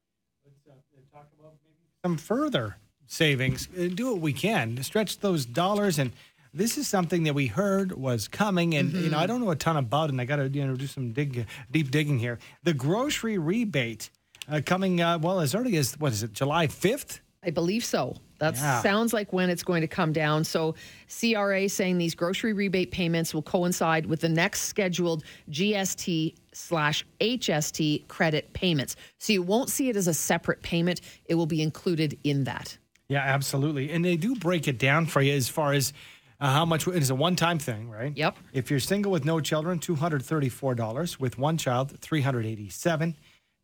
Let's 0.45 0.55
uh, 0.65 0.71
talk 1.11 1.27
about 1.37 1.55
maybe 1.61 1.75
some 2.01 2.15
further 2.15 2.77
savings. 3.07 3.67
Uh, 3.77 3.89
do 3.93 4.13
what 4.13 4.21
we 4.21 4.31
can. 4.31 4.81
Stretch 4.83 5.19
those 5.19 5.45
dollars 5.45 5.99
and 5.99 6.13
this 6.53 6.77
is 6.77 6.87
something 6.87 7.23
that 7.23 7.35
we 7.35 7.47
heard 7.47 7.91
was 7.91 8.29
coming, 8.29 8.75
and 8.75 8.93
mm-hmm. 8.93 9.03
you 9.03 9.09
know 9.09 9.17
I 9.17 9.23
mm-hmm. 9.23 9.27
don't 9.27 9.41
know 9.41 9.51
a 9.51 9.57
ton 9.57 9.75
about 9.75 10.05
it. 10.05 10.13
and 10.13 10.21
I 10.21 10.23
got 10.23 10.37
to 10.37 10.47
you 10.47 10.65
know 10.65 10.77
do 10.77 10.87
some 10.87 11.11
dig, 11.11 11.45
deep 11.69 11.91
digging 11.91 12.17
here. 12.17 12.39
The 12.63 12.73
grocery 12.73 13.37
rebate 13.37 14.09
uh, 14.49 14.61
coming 14.65 15.01
uh, 15.01 15.17
well 15.17 15.41
as 15.41 15.53
early 15.53 15.75
as 15.75 15.99
what 15.99 16.13
is 16.13 16.23
it, 16.23 16.31
July 16.31 16.67
fifth? 16.67 17.19
I 17.45 17.51
believe 17.51 17.85
so. 17.85 18.15
That 18.39 18.55
yeah. 18.55 18.81
sounds 18.81 19.13
like 19.13 19.31
when 19.31 19.49
it's 19.49 19.63
going 19.63 19.81
to 19.81 19.87
come 19.87 20.11
down. 20.11 20.43
So, 20.43 20.75
CRA 21.07 21.69
saying 21.69 21.97
these 21.97 22.15
grocery 22.15 22.53
rebate 22.53 22.91
payments 22.91 23.33
will 23.33 23.43
coincide 23.43 24.07
with 24.07 24.21
the 24.21 24.29
next 24.29 24.61
scheduled 24.63 25.23
GST 25.51 26.35
slash 26.51 27.05
HST 27.21 28.07
credit 28.07 28.51
payments. 28.53 28.95
So, 29.19 29.33
you 29.33 29.43
won't 29.43 29.69
see 29.69 29.89
it 29.89 29.95
as 29.95 30.07
a 30.07 30.13
separate 30.13 30.61
payment, 30.63 31.01
it 31.25 31.35
will 31.35 31.45
be 31.45 31.61
included 31.61 32.17
in 32.23 32.43
that. 32.45 32.77
Yeah, 33.07 33.21
absolutely. 33.21 33.91
And 33.91 34.03
they 34.03 34.17
do 34.17 34.35
break 34.35 34.67
it 34.67 34.79
down 34.79 35.05
for 35.05 35.21
you 35.21 35.33
as 35.33 35.47
far 35.47 35.73
as 35.73 35.93
uh, 36.39 36.51
how 36.51 36.65
much 36.65 36.87
it 36.87 36.95
is 36.95 37.11
a 37.11 37.15
one-time 37.15 37.59
thing, 37.59 37.89
right? 37.89 38.15
Yep. 38.17 38.37
If 38.51 38.69
you're 38.69 38.79
single 38.79 39.11
with 39.11 39.23
no 39.23 39.39
children, 39.39 39.79
two 39.79 39.95
hundred 39.95 40.23
thirty-four 40.23 40.75
dollars. 40.75 41.19
With 41.19 41.37
one 41.37 41.57
child, 41.57 41.97
three 41.99 42.21
hundred 42.21 42.45
eighty-seven. 42.45 43.15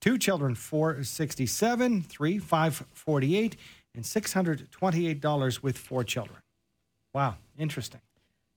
Two 0.01 0.17
children, 0.17 0.55
four 0.55 1.03
sixty-seven. 1.03 2.01
Three, 2.01 2.39
five 2.39 2.83
forty-eight 2.93 3.55
and 3.95 4.03
$628 4.03 5.63
with 5.63 5.77
four 5.77 6.03
children. 6.03 6.39
Wow, 7.13 7.35
interesting. 7.57 8.01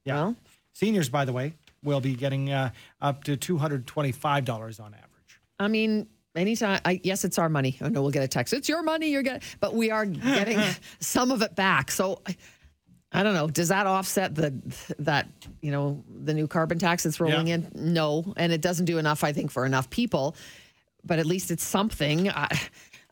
Yeah. 0.05 0.15
Well, 0.15 0.37
Seniors, 0.73 1.09
by 1.09 1.25
the 1.25 1.33
way, 1.33 1.55
will 1.83 2.01
be 2.01 2.15
getting 2.15 2.51
uh, 2.51 2.71
up 3.01 3.25
to 3.25 3.37
$225 3.37 4.81
on 4.81 4.95
average. 4.95 5.41
I 5.59 5.69
mean, 5.69 6.09
anytime, 6.35 6.81
I, 6.85 7.01
yes, 7.03 7.25
it's 7.25 7.39
our 7.39 7.49
money. 7.49 7.77
Oh 7.81 7.89
no, 7.89 8.03
we'll 8.03 8.11
get 8.11 8.23
a 8.23 8.29
text. 8.29 8.53
It's 8.53 8.69
your 8.69 8.83
money. 8.83 9.09
You're 9.09 9.23
getting, 9.23 9.43
but 9.61 9.75
we 9.75 9.91
are 9.91 10.05
getting 10.05 10.61
some 11.01 11.31
of 11.31 11.43
it 11.43 11.55
back. 11.55 11.91
So 11.91 12.21
I, 12.27 12.37
I 13.13 13.23
don't 13.23 13.35
know. 13.35 13.47
Does 13.47 13.69
that 13.69 13.87
offset 13.87 14.35
the 14.35 14.53
that 14.99 15.29
you 15.61 15.71
know 15.71 16.03
the 16.25 16.35
new 16.35 16.49
carbon 16.49 16.81
tax 16.81 17.05
that's 17.05 17.21
rolling 17.21 17.47
yeah. 17.47 17.55
in? 17.55 17.71
No, 17.75 18.35
and 18.37 18.53
it 18.53 18.61
doesn't 18.61 18.87
do 18.87 18.99
enough. 18.99 19.23
I 19.23 19.33
think 19.33 19.53
for 19.53 19.65
enough 19.65 19.89
people, 19.91 20.35
but 21.05 21.19
at 21.19 21.27
least 21.27 21.51
it's 21.51 21.65
something. 21.65 22.31
I, 22.31 22.49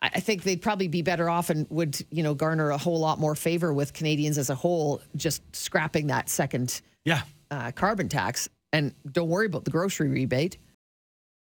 I 0.00 0.20
think 0.20 0.42
they'd 0.42 0.61
probably 0.61 0.88
be 0.88 1.02
better 1.02 1.31
off 1.31 1.48
and 1.48 1.66
would, 1.70 2.05
you 2.11 2.22
know, 2.22 2.35
garner 2.35 2.70
a 2.70 2.78
whole 2.78 2.98
lot 2.98 3.20
more 3.20 3.35
favor 3.35 3.72
with 3.72 3.92
Canadians 3.92 4.37
as 4.37 4.50
a 4.50 4.55
whole, 4.55 5.00
just 5.14 5.42
scrapping 5.55 6.09
that 6.09 6.28
second 6.28 6.81
yeah. 7.05 7.22
Uh, 7.50 7.70
carbon 7.72 8.09
tax. 8.09 8.48
And 8.72 8.94
don't 9.11 9.28
worry 9.28 9.46
about 9.46 9.64
the 9.64 9.70
grocery 9.70 10.09
rebate. 10.09 10.57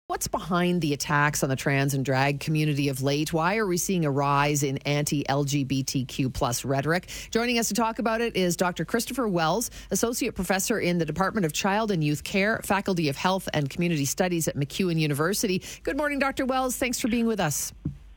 What's 0.10 0.30
behind 0.30 0.80
the 0.80 0.93
attacks 0.93 1.43
on 1.43 1.50
the 1.50 1.58
trans 1.58 1.93
and 1.93 2.06
drag 2.06 2.39
community 2.39 2.88
of 2.88 3.04
late? 3.04 3.34
Why 3.34 3.58
are 3.58 3.67
we 3.67 3.76
seeing 3.76 4.06
a 4.06 4.10
rise 4.10 4.63
in 4.63 4.78
anti-LGBTQ 4.86 6.34
plus 6.34 6.63
rhetoric? 6.63 7.10
Joining 7.30 7.60
us 7.60 7.67
to 7.67 7.74
talk 7.74 8.00
about 8.00 8.22
it 8.22 8.38
is 8.38 8.56
Dr. 8.56 8.86
Kristopher 8.86 9.30
Wells, 9.30 9.70
Associate 9.91 10.34
Professor 10.34 10.80
in 10.80 10.98
the 10.98 11.04
Department 11.04 11.46
of 11.46 11.52
Child 11.52 11.91
and 11.91 12.02
Youth 12.02 12.24
Care, 12.24 12.62
Faculty 12.63 13.10
of 13.10 13.17
Health 13.17 13.50
and 13.54 13.70
Community 13.70 14.06
Studies 14.06 14.48
at 14.48 14.56
MacEwan 14.56 14.98
University. 14.98 15.62
Good 15.84 15.98
morning, 15.98 16.20
Dr. 16.20 16.46
Wells. 16.46 16.78
Thanks 16.78 17.02
for 17.02 17.10
being 17.10 17.28
with 17.28 17.41
us. 17.41 17.74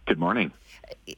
Good 0.07 0.20
morning. 0.20 0.53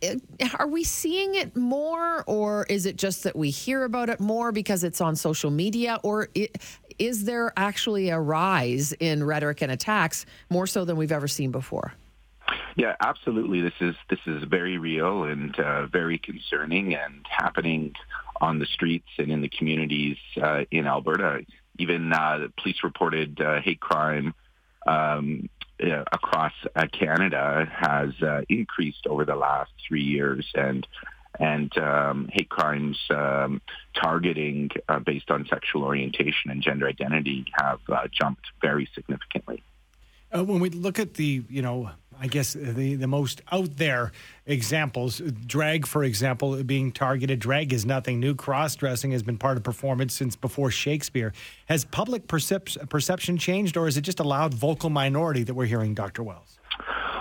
Eh, 0.03 0.17
are 0.59 0.67
we 0.67 0.85
seeing 0.85 1.35
it 1.35 1.57
more, 1.57 2.25
or 2.27 2.67
is 2.69 2.85
it 2.85 2.97
just 2.97 3.23
that 3.25 3.35
we 3.35 3.51
hear 3.51 3.85
about 3.85 4.11
it 4.11 4.21
more 4.21 4.53
because 4.53 4.85
it's 4.85 5.01
on 5.01 5.17
social 5.17 5.51
media, 5.51 5.99
or 6.03 6.29
is 6.99 7.25
there 7.25 7.53
actually 7.57 8.09
a 8.11 8.19
rise 8.19 8.93
in 8.93 9.25
rhetoric 9.25 9.63
and 9.63 9.73
attacks 9.73 10.27
more 10.51 10.67
so 10.67 10.85
than 10.85 10.97
we've 10.97 11.13
ever 11.13 11.29
seen 11.29 11.51
before? 11.51 11.95
Yeah, 12.77 12.97
absolutely. 13.01 13.61
This 13.61 13.75
is 13.81 13.95
this 14.09 14.19
is 14.27 14.45
very 14.45 14.79
real 14.79 15.25
and 15.25 15.59
uh, 15.59 15.87
very 15.87 16.19
concerning, 16.19 16.95
and 16.95 17.27
happening 17.29 17.95
on 18.41 18.59
the 18.59 18.67
streets 18.67 19.09
and 19.19 19.31
in 19.31 19.41
the 19.41 19.49
communities 19.49 20.17
uh, 20.43 20.65
in 20.71 20.87
Alberta. 20.87 21.45
Even 21.79 22.13
uh, 22.13 22.49
police 22.61 22.83
reported 22.83 23.41
uh, 23.41 23.61
hate 23.61 23.81
crime 23.81 24.35
um, 24.87 25.49
uh, 25.83 26.05
across 26.13 26.53
uh, 26.75 26.87
Canada 26.93 27.71
has 27.73 28.11
increased 28.49 29.07
over 29.07 29.25
the 29.25 29.37
last 29.37 29.71
three 29.87 30.03
years, 30.03 30.51
and 30.55 30.87
and 31.43 31.77
um, 31.77 32.29
hate 32.33 32.49
crimes 32.49 32.97
um, 33.11 33.61
targeting 34.01 34.71
uh, 34.89 35.01
based 35.01 35.31
on 35.31 35.45
sexual 35.51 35.83
orientation 35.83 36.51
and 36.51 36.63
gender 36.63 36.87
identity 36.87 37.45
have 37.59 37.81
uh, 37.89 38.07
jumped 38.13 38.47
very 38.61 38.89
significantly. 38.95 39.63
Uh, 40.35 40.45
when 40.45 40.61
we 40.61 40.71
look 40.71 40.99
at 40.99 41.15
the 41.15 41.43
you 41.51 41.61
know 41.61 41.91
I 42.21 42.29
guess 42.29 42.53
the, 42.53 42.95
the 42.95 43.09
most 43.09 43.43
out 43.51 43.77
there 43.79 44.13
examples, 44.47 45.21
drag, 45.47 45.87
for 45.87 46.05
example, 46.05 46.63
being 46.63 46.93
targeted. 46.93 47.41
Drag 47.41 47.73
is 47.73 47.85
nothing 47.85 48.21
new. 48.21 48.37
Cross 48.37 48.77
dressing 48.77 49.11
has 49.11 49.25
been 49.25 49.39
part 49.39 49.57
of 49.57 49.65
performance 49.65 50.15
since 50.15 50.37
before 50.37 50.71
Shakespeare. 50.71 51.33
Has 51.67 51.85
public 51.85 52.29
percep- 52.29 52.89
perception 52.89 53.39
changed, 53.39 53.77
or 53.77 53.89
is 53.89 53.97
it 53.97 54.03
just 54.03 54.21
a 54.21 54.25
loud 54.25 54.55
vocal 54.55 54.89
minority 54.89 55.43
that 55.43 55.55
we're 55.55 55.67
hearing, 55.67 55.95
Dr. 55.95 56.23
Wells? 56.23 56.61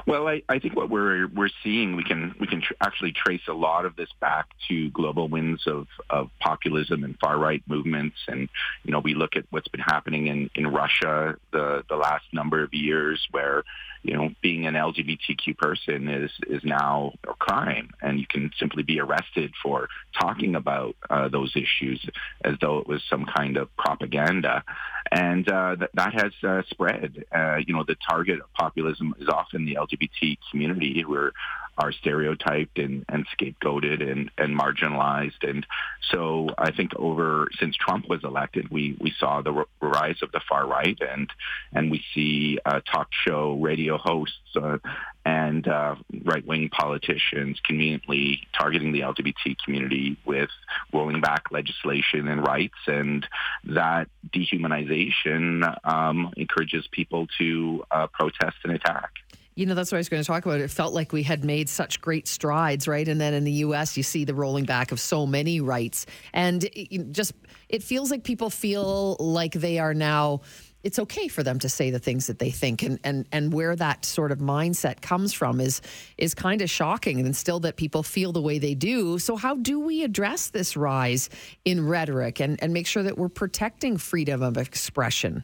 Well, 0.08 0.28
I, 0.28 0.42
I 0.50 0.60
think 0.60 0.76
what 0.76 0.90
we're 0.90 1.28
we're 1.28 1.50
seeing, 1.64 1.96
we 1.96 2.04
can 2.04 2.34
we 2.40 2.48
can 2.48 2.62
tr- 2.62 2.74
actually 2.82 3.12
trace 3.12 3.42
a 3.48 3.54
lot 3.54 3.86
of 3.86 3.96
this 3.96 4.10
back 4.20 4.48
to 4.68 4.90
global 4.90 5.28
winds 5.28 5.68
of, 5.68 5.88
of 6.10 6.30
populism 6.40 7.04
and 7.04 7.18
far 7.20 7.38
right 7.38 7.62
movements, 7.68 8.18
and 8.28 8.50
you 8.84 8.92
know 8.92 9.00
we 9.00 9.14
look 9.14 9.36
at 9.36 9.46
what's 9.52 9.68
been 9.68 9.82
happening 9.82 10.28
in, 10.28 10.50
in 10.56 10.68
Russia 10.68 11.36
the 11.52 11.84
the 11.88 11.96
last 11.96 12.26
number 12.34 12.64
of 12.64 12.74
years, 12.74 13.28
where 13.32 13.64
you 14.02 14.16
know 14.16 14.30
being 14.42 14.66
an 14.66 14.74
LGBTQ 14.74 15.58
person 15.58 16.08
is 16.08 16.32
is 16.48 16.64
now 16.64 17.14
a 17.28 17.34
crime, 17.34 17.92
and 18.02 18.20
you 18.20 18.26
can 18.28 18.52
simply 18.58 18.82
be 18.84 19.00
arrested 19.00 19.54
for 19.62 19.88
talking 20.20 20.56
about 20.56 20.96
uh, 21.10 21.28
those 21.28 21.56
issues 21.56 22.04
as 22.44 22.56
though 22.60 22.80
it 22.80 22.88
was 22.88 23.04
some 23.08 23.26
kind 23.26 23.56
of 23.58 23.76
propaganda 23.78 24.64
and 25.12 25.48
uh, 25.50 25.76
that, 25.76 25.90
that 25.94 26.14
has 26.14 26.32
uh, 26.44 26.62
spread. 26.70 27.26
Uh, 27.32 27.58
you 27.66 27.74
know, 27.74 27.84
the 27.84 27.98
target 28.10 28.40
of 28.40 28.52
populism 28.54 29.14
is 29.20 29.28
often 29.28 29.66
the 29.66 29.76
LGBT 29.76 30.38
community, 30.50 31.02
who 31.02 31.14
are, 31.14 31.34
are 31.82 31.92
stereotyped 31.92 32.78
and, 32.78 33.04
and 33.10 33.26
scapegoated 33.36 34.08
and, 34.08 34.30
and 34.38 34.58
marginalized. 34.58 35.42
And 35.42 35.66
so, 36.12 36.50
I 36.58 36.72
think 36.72 36.92
over 36.96 37.48
since 37.60 37.76
Trump 37.76 38.08
was 38.08 38.24
elected, 38.24 38.70
we 38.70 38.96
we 39.00 39.12
saw 39.20 39.42
the 39.42 39.66
rise 39.82 40.18
of 40.22 40.32
the 40.32 40.42
far 40.48 40.68
right, 40.68 40.98
and 41.02 41.30
and 41.74 41.90
we 41.90 42.04
see 42.14 42.60
uh, 42.66 42.82
talk 42.82 43.08
show 43.26 43.58
radio 43.60 43.98
hosts 43.98 44.36
uh, 44.56 44.78
and 45.26 45.68
uh, 45.68 45.96
right-wing 46.24 46.70
politicians 46.70 47.60
conveniently 47.66 48.48
targeting 48.58 48.92
the 48.92 49.02
LGBT 49.02 49.56
community 49.64 50.18
with 50.26 50.50
rolling 50.94 51.22
back 51.22 51.46
legislation 51.52 52.28
and 52.28 52.46
rights, 52.46 52.78
and 52.88 53.26
that 53.66 54.08
dehumanization 54.30 55.76
um, 55.84 56.32
encourages 56.38 56.86
people 56.92 57.28
to 57.40 57.84
uh, 57.90 58.08
protest 58.08 58.58
and 58.64 58.74
attack. 58.74 59.12
You 59.56 59.66
know, 59.66 59.76
that's 59.76 59.92
what 59.92 59.98
I 59.98 60.00
was 60.00 60.10
going 60.10 60.24
to 60.24 60.28
talk 60.28 60.46
about. 60.46 60.62
It 60.62 60.72
felt 60.72 60.94
like 60.94 61.12
we 61.12 61.24
had 61.24 61.44
made 61.44 61.68
such 61.68 62.00
great 62.00 62.28
strides, 62.28 62.88
right? 62.88 63.08
And 63.08 63.20
then 63.20 63.34
in 63.34 63.44
the 63.44 63.52
U.S., 63.52 63.98
you 63.98 64.04
see 64.04 64.24
the 64.24 64.34
rolling 64.34 64.66
back 64.66 64.92
of 64.92 65.00
so 65.00 65.26
many 65.26 65.60
rights, 65.60 66.06
and 66.34 66.64
it 66.64 67.12
just 67.12 67.34
it 67.68 67.84
feels 67.84 68.12
like 68.12 68.24
people 68.24 68.50
feel 68.50 69.18
like 69.20 69.54
they 69.54 69.80
are 69.80 69.94
now 69.94 70.42
it's 70.84 70.98
okay 71.00 71.28
for 71.28 71.44
them 71.44 71.60
to 71.60 71.70
say 71.70 71.92
the 71.92 72.00
things 72.00 72.28
that 72.28 72.40
they 72.40 72.50
think 72.50 72.82
and 72.84 73.00
and 73.04 73.28
and 73.32 73.54
where 73.54 73.76
that 73.76 74.06
sort 74.06 74.32
of 74.32 74.40
mindset 74.40 75.02
comes 75.02 75.34
from 75.34 75.60
is 75.60 75.82
is 76.18 76.34
kind 76.34 76.62
of 76.62 76.70
shocking 76.70 77.20
and 77.20 77.36
still 77.36 77.60
that 77.60 77.76
people 77.76 78.04
feel 78.04 78.32
the 78.32 78.42
way 78.42 78.58
they 78.60 78.74
do 78.74 79.20
so 79.20 79.36
how 79.36 79.56
do 79.56 79.80
we 79.80 80.04
address 80.04 80.50
this 80.50 80.76
rise 80.76 81.30
in 81.66 81.86
rhetoric 81.88 82.40
and 82.40 82.62
and 82.64 82.74
make 82.74 82.88
sure 82.88 83.04
that 83.04 83.18
we're 83.18 83.30
protecting 83.30 83.98
freedom 83.98 84.42
of 84.42 84.58
expression 84.58 85.44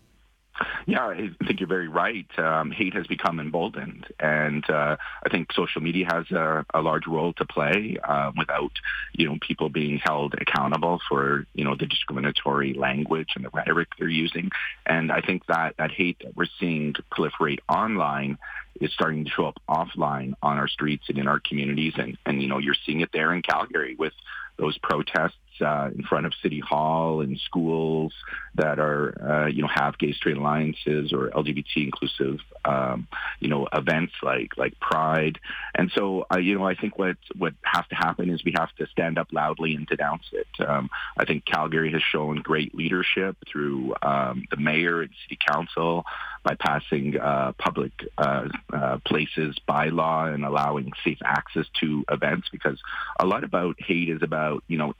yeah, 0.85 1.05
I 1.07 1.29
think 1.45 1.59
you're 1.59 1.67
very 1.67 1.87
right. 1.87 2.27
Um, 2.37 2.71
hate 2.71 2.93
has 2.93 3.07
become 3.07 3.39
emboldened, 3.39 4.07
and 4.19 4.67
uh, 4.69 4.97
I 5.25 5.29
think 5.29 5.51
social 5.53 5.81
media 5.81 6.07
has 6.11 6.29
a, 6.31 6.65
a 6.73 6.81
large 6.81 7.07
role 7.07 7.33
to 7.33 7.45
play 7.45 7.97
uh, 8.03 8.31
without, 8.37 8.71
you 9.13 9.27
know, 9.27 9.37
people 9.41 9.69
being 9.69 9.99
held 10.03 10.33
accountable 10.39 10.99
for, 11.07 11.45
you 11.53 11.63
know, 11.63 11.75
the 11.75 11.85
discriminatory 11.85 12.73
language 12.73 13.29
and 13.35 13.45
the 13.45 13.49
rhetoric 13.49 13.89
they're 13.97 14.07
using. 14.07 14.49
And 14.85 15.11
I 15.11 15.21
think 15.21 15.45
that 15.47 15.75
that 15.77 15.91
hate 15.91 16.19
that 16.23 16.35
we're 16.35 16.47
seeing 16.59 16.93
proliferate 17.11 17.59
online 17.69 18.37
is 18.79 18.91
starting 18.93 19.25
to 19.25 19.31
show 19.31 19.45
up 19.45 19.59
offline 19.67 20.33
on 20.41 20.57
our 20.57 20.67
streets 20.67 21.05
and 21.09 21.17
in 21.17 21.27
our 21.27 21.39
communities, 21.39 21.93
and 21.97 22.17
and 22.25 22.41
you 22.41 22.47
know, 22.47 22.57
you're 22.57 22.75
seeing 22.85 23.01
it 23.01 23.09
there 23.11 23.33
in 23.33 23.41
Calgary 23.41 23.95
with 23.97 24.13
those 24.57 24.77
protests 24.79 25.37
uh, 25.61 25.89
in 25.95 26.03
front 26.03 26.25
of 26.25 26.33
City 26.41 26.59
Hall 26.59 27.21
and 27.21 27.39
schools 27.39 28.13
that 28.55 28.79
are, 28.79 29.43
uh, 29.45 29.47
you 29.47 29.61
know, 29.61 29.69
have 29.73 29.97
gay 29.97 30.13
straight 30.13 30.37
alliances 30.37 31.13
or 31.13 31.29
LGBT 31.29 31.77
inclusive, 31.77 32.39
um, 32.65 33.07
you 33.39 33.49
know, 33.49 33.67
events 33.71 34.13
like 34.23 34.57
like 34.57 34.79
Pride. 34.79 35.39
And 35.75 35.91
so, 35.93 36.25
uh, 36.33 36.39
you 36.39 36.57
know, 36.57 36.65
I 36.65 36.75
think 36.75 36.97
what 36.97 37.17
what 37.37 37.53
has 37.63 37.85
to 37.89 37.95
happen 37.95 38.29
is 38.29 38.43
we 38.43 38.53
have 38.57 38.73
to 38.77 38.87
stand 38.87 39.17
up 39.17 39.27
loudly 39.31 39.75
and 39.75 39.85
denounce 39.87 40.25
it. 40.31 40.47
Um, 40.67 40.89
I 41.17 41.25
think 41.25 41.45
Calgary 41.45 41.91
has 41.91 42.01
shown 42.01 42.41
great 42.41 42.73
leadership 42.73 43.37
through 43.51 43.95
um, 44.01 44.45
the 44.49 44.57
mayor 44.57 45.01
and 45.01 45.11
city 45.23 45.37
council 45.47 46.05
by 46.43 46.55
passing 46.55 47.19
uh, 47.19 47.51
public 47.57 47.91
uh, 48.17 48.47
uh, 48.71 48.97
places 49.05 49.55
bylaw 49.67 50.33
and 50.33 50.45
allowing 50.45 50.91
safe 51.03 51.19
access 51.23 51.65
to 51.79 52.05
events 52.09 52.47
because 52.51 52.79
a 53.19 53.25
lot 53.25 53.43
about 53.43 53.75
hate 53.79 54.09
is 54.09 54.21
about, 54.21 54.63
you 54.67 54.77
know, 54.77 54.93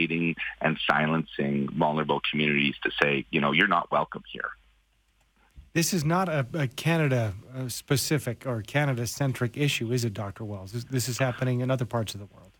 intimidating 0.00 0.36
and 0.60 0.78
silencing 0.88 1.68
vulnerable 1.76 2.20
communities 2.30 2.74
to 2.82 2.90
say, 3.02 3.26
you 3.30 3.40
know, 3.40 3.52
you're 3.52 3.68
not 3.68 3.90
welcome 3.90 4.22
here. 4.32 4.50
This 5.72 5.92
is 5.92 6.04
not 6.04 6.28
a, 6.28 6.46
a 6.54 6.66
Canada 6.66 7.32
uh, 7.56 7.68
specific 7.68 8.44
or 8.44 8.60
Canada 8.62 9.06
centric 9.06 9.56
issue, 9.56 9.92
is 9.92 10.04
it, 10.04 10.14
Dr. 10.14 10.44
Wells? 10.44 10.72
This, 10.72 10.84
this, 10.84 11.08
is 11.08 11.18
happening 11.18 11.60
in 11.60 11.70
other 11.70 11.84
parts 11.84 12.14
of 12.14 12.20
the 12.20 12.26
world. 12.26 12.50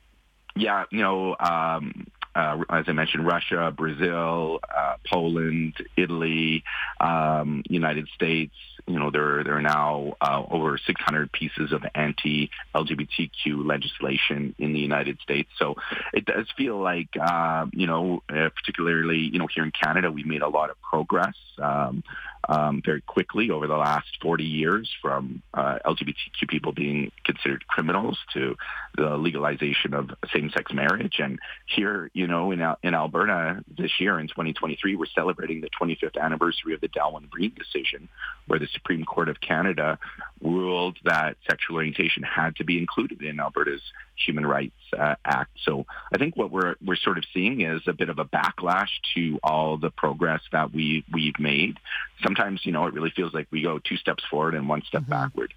Yeah, 0.55 0.85
you 0.91 1.03
know, 1.03 1.37
um, 1.41 2.07
uh, 2.37 2.63
as 2.71 2.85
I 2.87 2.93
mentioned, 2.93 3.27
Russia, 3.27 3.73
Brazil, 3.77 4.61
uh, 4.77 4.95
Poland, 5.09 5.75
Italy, 5.97 6.63
um, 7.01 7.65
United 7.69 8.09
States. 8.15 8.55
You 8.91 8.99
know, 8.99 9.11
there 9.11 9.45
there 9.45 9.57
are 9.57 9.63
now 9.63 10.15
uh, 10.21 10.43
over 10.51 10.79
600 10.79 11.33
pieces 11.33 11.73
of 11.73 11.85
anti-LGBTQ 11.95 13.67
legislation 13.67 14.55
in 14.59 14.73
the 14.73 14.81
United 14.81 15.21
States. 15.21 15.51
So 15.59 15.77
it 16.13 16.25
does 16.25 16.47
feel 16.57 16.81
like, 16.81 17.09
uh, 17.21 17.67
you 17.73 17.87
know, 17.87 18.23
uh, 18.29 18.49
particularly 18.55 19.19
you 19.19 19.39
know 19.39 19.49
here 19.55 19.65
in 19.65 19.73
Canada, 19.73 20.11
we've 20.11 20.27
made 20.27 20.43
a 20.43 20.49
lot 20.49 20.71
of 20.71 20.81
progress. 20.83 21.37
Um, 21.59 22.03
um, 22.49 22.83
very 22.85 23.01
quickly 23.01 23.51
over 23.51 23.67
the 23.67 23.77
last 23.77 24.09
40 24.23 24.45
years 24.45 24.91
from 25.01 25.43
uh, 25.55 25.79
LGBTQ 25.85 26.49
people 26.49 26.73
being 26.73 27.13
considered 27.25 27.67
criminals 27.67 28.19
to 28.33 28.57
the 28.97 29.17
legalization 29.17 29.95
of 29.95 30.11
same-sex 30.33 30.73
marriage. 30.73 31.19
And 31.19 31.39
here, 31.67 32.11
you 32.15 32.27
know, 32.27 32.51
in, 32.51 32.61
in 32.83 32.95
Alberta 32.95 33.65
this 33.77 33.93
year 34.01 34.19
in 34.19 34.29
2023, 34.29 34.97
we're 34.97 35.07
celebrating 35.15 35.61
the 35.61 35.71
25th 35.81 36.21
anniversary 36.21 36.75
of 36.75 36.81
the 36.81 36.89
Delwin 36.89 37.31
Vriend 37.31 37.55
decision, 37.55 38.09
where 38.47 38.59
the 38.59 38.69
Supreme 38.73 39.05
Court 39.05 39.29
of 39.29 39.41
Canada 39.41 39.99
ruled 40.41 40.99
that 41.05 41.37
sexual 41.49 41.77
orientation 41.77 42.23
had 42.23 42.57
to 42.57 42.65
be 42.65 42.79
included 42.79 43.23
in 43.23 43.41
Alberta's 43.41 43.83
Human 44.27 44.47
Rights 44.47 44.75
uh, 44.99 45.15
Act. 45.25 45.51
So 45.65 45.87
I 46.13 46.19
think 46.19 46.37
what 46.37 46.51
we're 46.51 46.77
we're 46.85 46.97
sort 46.97 47.19
of 47.19 47.25
seeing 47.33 47.61
is 47.63 47.83
a 47.87 47.93
bit 47.93 48.09
of 48.09 48.19
a 48.19 48.25
backlash 48.25 48.91
to 49.15 49.39
all 49.43 49.77
the 49.77 49.91
progress 49.91 50.43
that 50.53 50.73
we 50.73 51.05
we've 51.13 51.39
made. 51.39 51.79
Sometimes 52.23 52.65
you 52.65 52.73
know 52.73 52.87
it 52.87 52.95
really 52.95 53.11
feels 53.11 53.35
like 53.35 53.49
we 53.51 53.63
go 53.63 53.79
two 53.79 53.97
steps 53.97 54.25
forward 54.31 54.55
and 54.55 54.69
one 54.69 54.83
step 54.83 55.03
mm-hmm. 55.03 55.13
backward. 55.13 55.55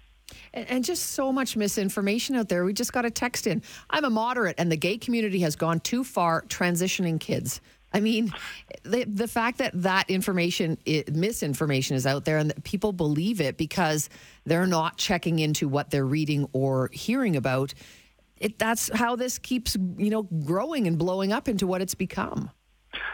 And 0.52 0.84
just 0.84 1.10
so 1.10 1.32
much 1.32 1.56
misinformation 1.56 2.36
out 2.36 2.48
there. 2.48 2.64
We 2.64 2.72
just 2.72 2.92
got 2.92 3.04
a 3.04 3.10
text 3.10 3.46
in. 3.46 3.62
I'm 3.90 4.04
a 4.04 4.10
moderate, 4.10 4.54
and 4.56 4.70
the 4.70 4.76
gay 4.76 4.96
community 4.96 5.40
has 5.40 5.54
gone 5.56 5.80
too 5.80 6.04
far 6.04 6.42
transitioning 6.42 7.20
kids. 7.20 7.60
I 7.94 8.00
mean, 8.00 8.34
the, 8.82 9.04
the 9.04 9.28
fact 9.28 9.58
that 9.58 9.70
that 9.82 10.10
information, 10.10 10.76
it, 10.84 11.14
misinformation 11.14 11.96
is 11.96 12.06
out 12.06 12.24
there 12.24 12.38
and 12.38 12.50
that 12.50 12.64
people 12.64 12.92
believe 12.92 13.40
it 13.40 13.56
because 13.56 14.10
they're 14.44 14.66
not 14.66 14.98
checking 14.98 15.38
into 15.38 15.68
what 15.68 15.90
they're 15.90 16.04
reading 16.04 16.48
or 16.52 16.90
hearing 16.92 17.36
about 17.36 17.72
it, 18.38 18.58
that's 18.58 18.90
how 18.92 19.14
this 19.14 19.38
keeps, 19.38 19.76
you 19.96 20.10
know, 20.10 20.24
growing 20.24 20.88
and 20.88 20.98
blowing 20.98 21.32
up 21.32 21.48
into 21.48 21.68
what 21.68 21.80
it's 21.80 21.94
become. 21.94 22.50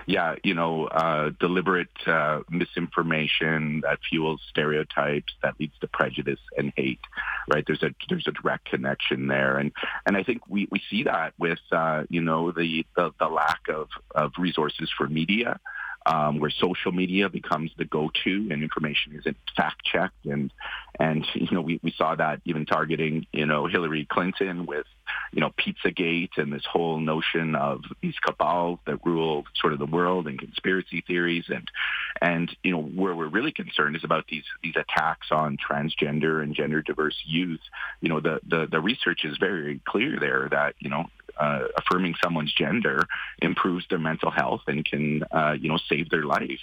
Yeah, 0.07 0.37
you 0.43 0.55
know, 0.55 0.87
uh, 0.87 1.31
deliberate 1.39 1.89
uh, 2.07 2.41
misinformation 2.49 3.81
that 3.83 3.99
fuels 4.09 4.41
stereotypes 4.49 5.33
that 5.43 5.55
leads 5.61 5.79
to 5.81 5.89
prejudice 5.89 6.41
and 6.57 6.73
hate. 6.77 7.01
Right? 7.53 7.65
There's 7.67 7.83
a 7.83 7.95
there's 8.09 8.27
a 8.27 8.33
direct 8.33 8.67
connection 8.67 9.27
there, 9.29 9.59
and 9.59 9.73
and 10.07 10.17
I 10.17 10.23
think 10.23 10.43
we, 10.49 10.69
we 10.71 10.81
see 10.91 11.05
that 11.05 11.35
with 11.39 11.59
uh, 11.73 12.05
you 12.09 12.23
know 12.23 12.51
the, 12.51 12.85
the 12.97 13.13
the 13.19 13.29
lack 13.29 13.61
of 13.69 13.89
of 14.15 14.33
resources 14.39 14.91
for 14.97 15.07
media 15.07 15.61
um, 16.07 16.39
where 16.39 16.51
social 16.51 16.93
media 16.93 17.29
becomes 17.29 17.71
the 17.77 17.85
go-to 17.85 18.49
and 18.51 18.63
information 18.63 19.15
isn't 19.19 19.37
fact-checked. 19.57 20.25
And, 20.27 20.53
and 20.99 21.27
you 21.35 21.51
know, 21.51 21.61
we, 21.61 21.81
we 21.83 21.93
saw 21.93 22.15
that 22.15 22.41
even 22.45 22.67
targeting, 22.67 23.27
you 23.33 23.47
know, 23.47 23.67
Hillary 23.67 24.07
Clinton 24.11 24.67
with, 24.67 24.87
you 25.33 25.41
know, 25.41 25.51
Pizzagate 25.51 26.37
and 26.37 26.53
this 26.53 26.65
whole 26.71 27.01
notion 27.01 27.55
of 27.55 27.83
these 28.01 28.15
cabals 28.25 28.79
that 28.87 29.05
rule 29.05 29.45
sort 29.61 29.73
of 29.73 29.79
the 29.79 29.87
world 29.87 30.27
and 30.27 30.39
conspiracy 30.39 31.03
theories. 31.07 31.45
And, 31.49 31.69
and, 32.21 32.55
you 32.63 32.73
know, 32.73 32.83
where 32.83 33.15
we're 33.15 33.29
really 33.29 33.53
concerned 33.53 33.97
is 33.97 34.05
about 34.05 34.27
these, 34.29 34.45
these 34.63 34.77
attacks 34.77 35.29
on 35.31 35.57
transgender 35.59 36.43
and 36.43 36.55
gender 36.55 36.83
diverse 36.83 37.17
youth. 37.25 37.61
You 38.01 38.09
know, 38.09 38.21
the, 38.21 38.41
the, 38.47 38.67
the 38.71 38.81
research 38.81 39.25
is 39.25 39.37
very 39.39 39.81
clear 39.85 40.19
there 40.19 40.49
that, 40.51 40.75
you 40.79 40.91
know, 40.91 41.07
uh, 41.39 41.65
affirming 41.77 42.15
someone's 42.23 42.53
gender 42.53 43.07
improves 43.41 43.87
their 43.89 43.99
mental 43.99 44.31
health 44.31 44.63
and 44.67 44.85
can, 44.85 45.23
uh, 45.31 45.57
you 45.59 45.69
know, 45.69 45.79
save 45.89 46.11
their 46.11 46.25
life. 46.25 46.61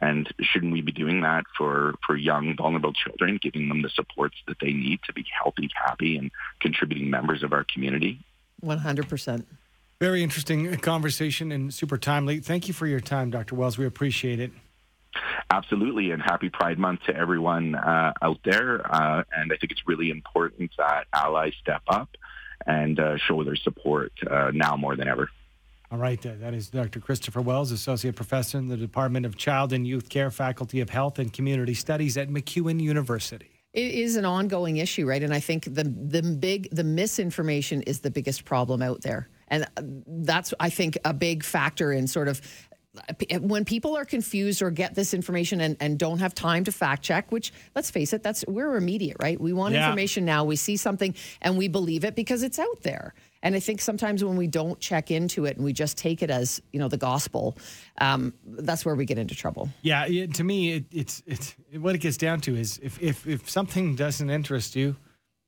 And 0.00 0.32
shouldn't 0.40 0.72
we 0.72 0.80
be 0.80 0.92
doing 0.92 1.22
that 1.22 1.44
for, 1.56 1.94
for 2.06 2.16
young, 2.16 2.54
vulnerable 2.56 2.92
children, 2.92 3.38
giving 3.40 3.68
them 3.68 3.82
the 3.82 3.88
supports 3.90 4.36
that 4.46 4.56
they 4.60 4.72
need 4.72 5.00
to 5.06 5.12
be 5.12 5.24
healthy, 5.42 5.68
happy, 5.74 6.16
and 6.16 6.30
contributing 6.60 7.10
members 7.10 7.42
of 7.42 7.52
our 7.52 7.64
community? 7.72 8.20
100%. 8.64 9.44
Very 10.00 10.22
interesting 10.22 10.76
conversation 10.78 11.52
and 11.52 11.72
super 11.72 11.96
timely. 11.96 12.40
Thank 12.40 12.68
you 12.68 12.74
for 12.74 12.86
your 12.86 13.00
time, 13.00 13.30
Dr. 13.30 13.54
Wells. 13.54 13.78
We 13.78 13.86
appreciate 13.86 14.40
it. 14.40 14.52
Absolutely, 15.50 16.10
and 16.10 16.20
happy 16.20 16.48
Pride 16.48 16.78
Month 16.78 17.04
to 17.06 17.16
everyone 17.16 17.76
uh, 17.76 18.12
out 18.20 18.40
there. 18.44 18.84
Uh, 18.92 19.22
and 19.36 19.52
I 19.52 19.56
think 19.56 19.70
it's 19.70 19.86
really 19.86 20.10
important 20.10 20.72
that 20.78 21.06
allies 21.12 21.52
step 21.60 21.82
up 21.86 22.08
and 22.66 22.98
uh, 22.98 23.16
show 23.16 23.42
their 23.44 23.56
support 23.56 24.12
uh, 24.30 24.50
now 24.52 24.76
more 24.76 24.96
than 24.96 25.08
ever. 25.08 25.28
All 25.90 25.98
right, 25.98 26.24
uh, 26.26 26.32
that 26.40 26.54
is 26.54 26.70
Dr. 26.70 26.98
Kristopher 26.98 27.44
Wells, 27.44 27.70
Associate 27.70 28.16
Professor 28.16 28.58
in 28.58 28.68
the 28.68 28.76
Department 28.76 29.26
of 29.26 29.36
Child 29.36 29.72
and 29.72 29.86
Youth 29.86 30.08
Care, 30.08 30.30
Faculty 30.30 30.80
of 30.80 30.90
Health 30.90 31.18
and 31.18 31.32
Community 31.32 31.74
Studies 31.74 32.16
at 32.16 32.28
MacEwan 32.28 32.80
University. 32.80 33.50
It 33.72 33.94
is 33.94 34.16
an 34.16 34.24
ongoing 34.24 34.78
issue, 34.78 35.06
right? 35.06 35.22
And 35.22 35.34
I 35.34 35.40
think 35.40 35.64
the 35.64 35.84
the 35.84 36.22
big 36.22 36.68
the 36.70 36.84
misinformation 36.84 37.82
is 37.82 38.00
the 38.00 38.10
biggest 38.10 38.44
problem 38.44 38.82
out 38.82 39.02
there. 39.02 39.28
And 39.48 39.64
uh, 39.76 39.82
that's, 40.06 40.54
I 40.58 40.70
think, 40.70 40.96
a 41.04 41.12
big 41.12 41.44
factor 41.44 41.92
in 41.92 42.06
sort 42.06 42.28
of 42.28 42.40
when 43.40 43.64
people 43.64 43.96
are 43.96 44.04
confused 44.04 44.62
or 44.62 44.70
get 44.70 44.94
this 44.94 45.14
information 45.14 45.60
and, 45.60 45.76
and 45.80 45.98
don't 45.98 46.18
have 46.18 46.34
time 46.34 46.64
to 46.64 46.72
fact 46.72 47.02
check, 47.02 47.30
which 47.32 47.52
let's 47.74 47.90
face 47.90 48.12
it, 48.12 48.22
that's 48.22 48.44
we're 48.46 48.76
immediate, 48.76 49.16
right? 49.20 49.40
We 49.40 49.52
want 49.52 49.74
Yeah. 49.74 49.84
information 49.86 50.24
now. 50.24 50.44
We 50.44 50.56
see 50.56 50.76
something 50.76 51.14
and 51.42 51.56
we 51.58 51.68
believe 51.68 52.04
it 52.04 52.14
because 52.14 52.42
it's 52.42 52.58
out 52.58 52.82
there. 52.82 53.14
And 53.42 53.54
I 53.54 53.60
think 53.60 53.80
sometimes 53.82 54.24
when 54.24 54.36
we 54.36 54.46
don't 54.46 54.80
check 54.80 55.10
into 55.10 55.44
it 55.44 55.56
and 55.56 55.64
we 55.64 55.72
just 55.74 55.98
take 55.98 56.22
it 56.22 56.30
as 56.30 56.62
you 56.72 56.78
know 56.78 56.88
the 56.88 56.96
gospel, 56.96 57.58
um, 58.00 58.32
that's 58.46 58.86
where 58.86 58.94
we 58.94 59.04
get 59.04 59.18
into 59.18 59.34
trouble. 59.34 59.68
Yeah, 59.82 60.06
it, 60.06 60.34
to 60.34 60.44
me, 60.44 60.72
it, 60.72 60.84
it's 60.90 61.22
it's 61.26 61.54
what 61.72 61.94
it 61.94 61.98
gets 61.98 62.16
down 62.16 62.40
to 62.42 62.54
is 62.56 62.80
if, 62.82 63.02
if 63.02 63.26
if 63.26 63.50
something 63.50 63.96
doesn't 63.96 64.30
interest 64.30 64.76
you, 64.76 64.96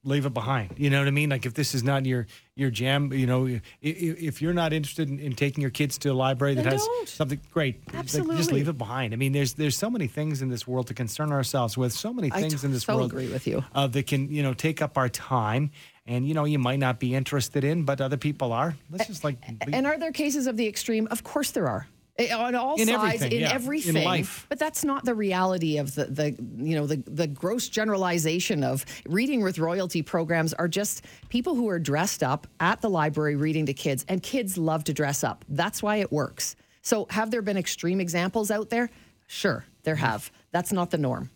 leave 0.07 0.25
it 0.25 0.33
behind. 0.33 0.71
You 0.77 0.89
know 0.89 0.99
what 1.01 1.09
I 1.09 1.11
mean? 1.11 1.31
Like 1.31 1.45
if 1.47 1.55
this 1.55 1.75
is 1.75 1.83
not 1.83 2.07
your 2.07 2.27
your 2.55 2.71
jam, 2.71 3.13
you 3.13 3.27
know, 3.27 3.47
if, 3.47 3.61
if 3.83 4.41
you're 4.41 4.55
not 4.55 4.73
interested 4.73 5.11
in, 5.11 5.19
in 5.19 5.35
taking 5.35 5.61
your 5.61 5.71
kids 5.71 5.99
to 5.99 6.09
a 6.11 6.15
library 6.15 6.55
that 6.55 6.63
Then 6.63 6.73
has 6.73 6.85
don't. 6.85 7.09
something 7.09 7.41
great, 7.53 7.81
like, 7.93 8.07
just 8.07 8.53
leave 8.53 8.69
it 8.69 8.79
behind. 8.79 9.13
I 9.13 9.17
mean, 9.17 9.33
there's 9.33 9.55
there's 9.55 9.77
so 9.77 9.91
many 9.91 10.07
things 10.07 10.41
in 10.41 10.49
this 10.49 10.67
world 10.67 10.87
to 10.87 10.95
concern 10.95 11.33
ourselves 11.33 11.77
with. 11.77 11.93
So 11.93 12.13
many 12.13 12.31
things 12.31 12.65
in 12.65 12.73
this 12.73 12.85
so 12.85 12.97
world 12.97 13.11
agree 13.11 13.29
with 13.31 13.47
you. 13.47 13.65
uh, 13.75 13.87
that 13.89 14.07
can 14.07 14.31
you 14.33 14.43
know 14.43 14.55
take 14.55 14.81
up 14.81 14.97
our 14.97 15.09
time. 15.09 15.71
And 16.09 16.27
you 16.29 16.35
know 16.35 16.45
you 16.45 16.61
might 16.61 16.79
not 16.79 17.01
be 17.01 17.17
interested 17.17 17.65
in, 17.65 17.83
but 17.83 18.01
other 18.01 18.17
people 18.17 18.53
are. 18.53 18.77
Let's 18.93 19.09
just 19.09 19.25
like 19.25 19.41
be- 19.41 19.73
And 19.73 19.89
are 19.89 19.99
there 19.99 20.13
cases 20.13 20.47
of 20.47 20.57
the 20.57 20.69
extreme? 20.69 21.09
Of 21.11 21.25
course 21.25 21.51
there 21.51 21.67
are. 21.67 21.89
Eh, 22.19 22.33
On 22.35 22.55
all 22.55 22.77
In 22.81 22.87
sides, 22.89 22.97
everything, 23.23 23.33
in 23.33 23.41
yeah. 23.41 23.49
In 23.51 23.55
everything, 23.55 24.05
life. 24.05 24.47
but 24.49 24.59
that's 24.59 24.85
not 24.85 25.05
the 25.05 25.15
reality 25.15 25.77
of 25.77 25.95
the, 25.95 26.07
the 26.07 26.31
you 26.57 26.75
know 26.75 26.87
the 26.87 27.03
the 27.07 27.27
gross 27.27 27.69
generalization 27.69 28.65
of 28.65 28.87
reading 29.07 29.43
with 29.43 29.59
royalty 29.59 30.01
programs 30.03 30.55
are 30.55 30.69
just 30.69 31.05
people 31.29 31.55
who 31.55 31.69
are 31.69 31.79
dressed 31.79 32.23
up 32.23 32.47
at 32.59 32.81
the 32.81 32.89
library 32.89 33.37
reading 33.37 33.67
to 33.67 33.75
kids, 33.75 34.05
and 34.09 34.23
kids 34.23 34.57
love 34.57 34.85
to 34.85 34.95
dress 34.95 35.23
up. 35.25 35.45
That's 35.49 35.83
why 35.83 35.97
it 35.97 36.11
works. 36.11 36.57
So, 36.81 37.07
have 37.11 37.31
there 37.31 37.43
been 37.43 37.59
extreme 37.59 38.01
examples 38.01 38.51
out 38.51 38.71
there? 38.71 38.89
Sure, 39.27 39.67
there 39.83 39.97
have. 39.97 40.31
That's 40.53 40.73
not 40.73 40.91
the 40.91 40.99
norm. 40.99 41.31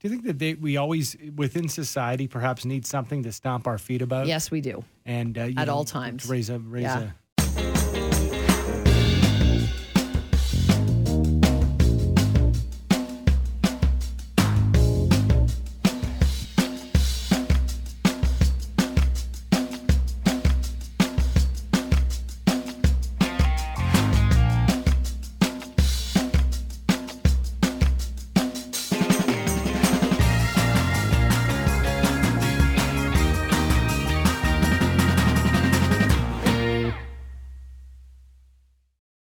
Do 0.00 0.08
you 0.08 0.10
think 0.10 0.24
that 0.26 0.38
they, 0.38 0.52
we 0.52 0.76
always 0.76 1.16
within 1.36 1.68
society 1.70 2.28
perhaps 2.28 2.66
need 2.66 2.84
something 2.84 3.22
to 3.22 3.32
stomp 3.32 3.66
our 3.66 3.78
feet 3.78 4.02
about? 4.02 4.26
Yes, 4.26 4.50
we 4.50 4.60
do. 4.60 4.84
and 5.06 5.38
uh, 5.38 5.42
At 5.56 5.68
know, 5.68 5.74
all 5.76 5.84
times. 5.86 6.28
raise 6.28 6.50
a 6.50 6.58
raise 6.58 6.82
Yeah. 6.82 6.98
a 6.98 7.08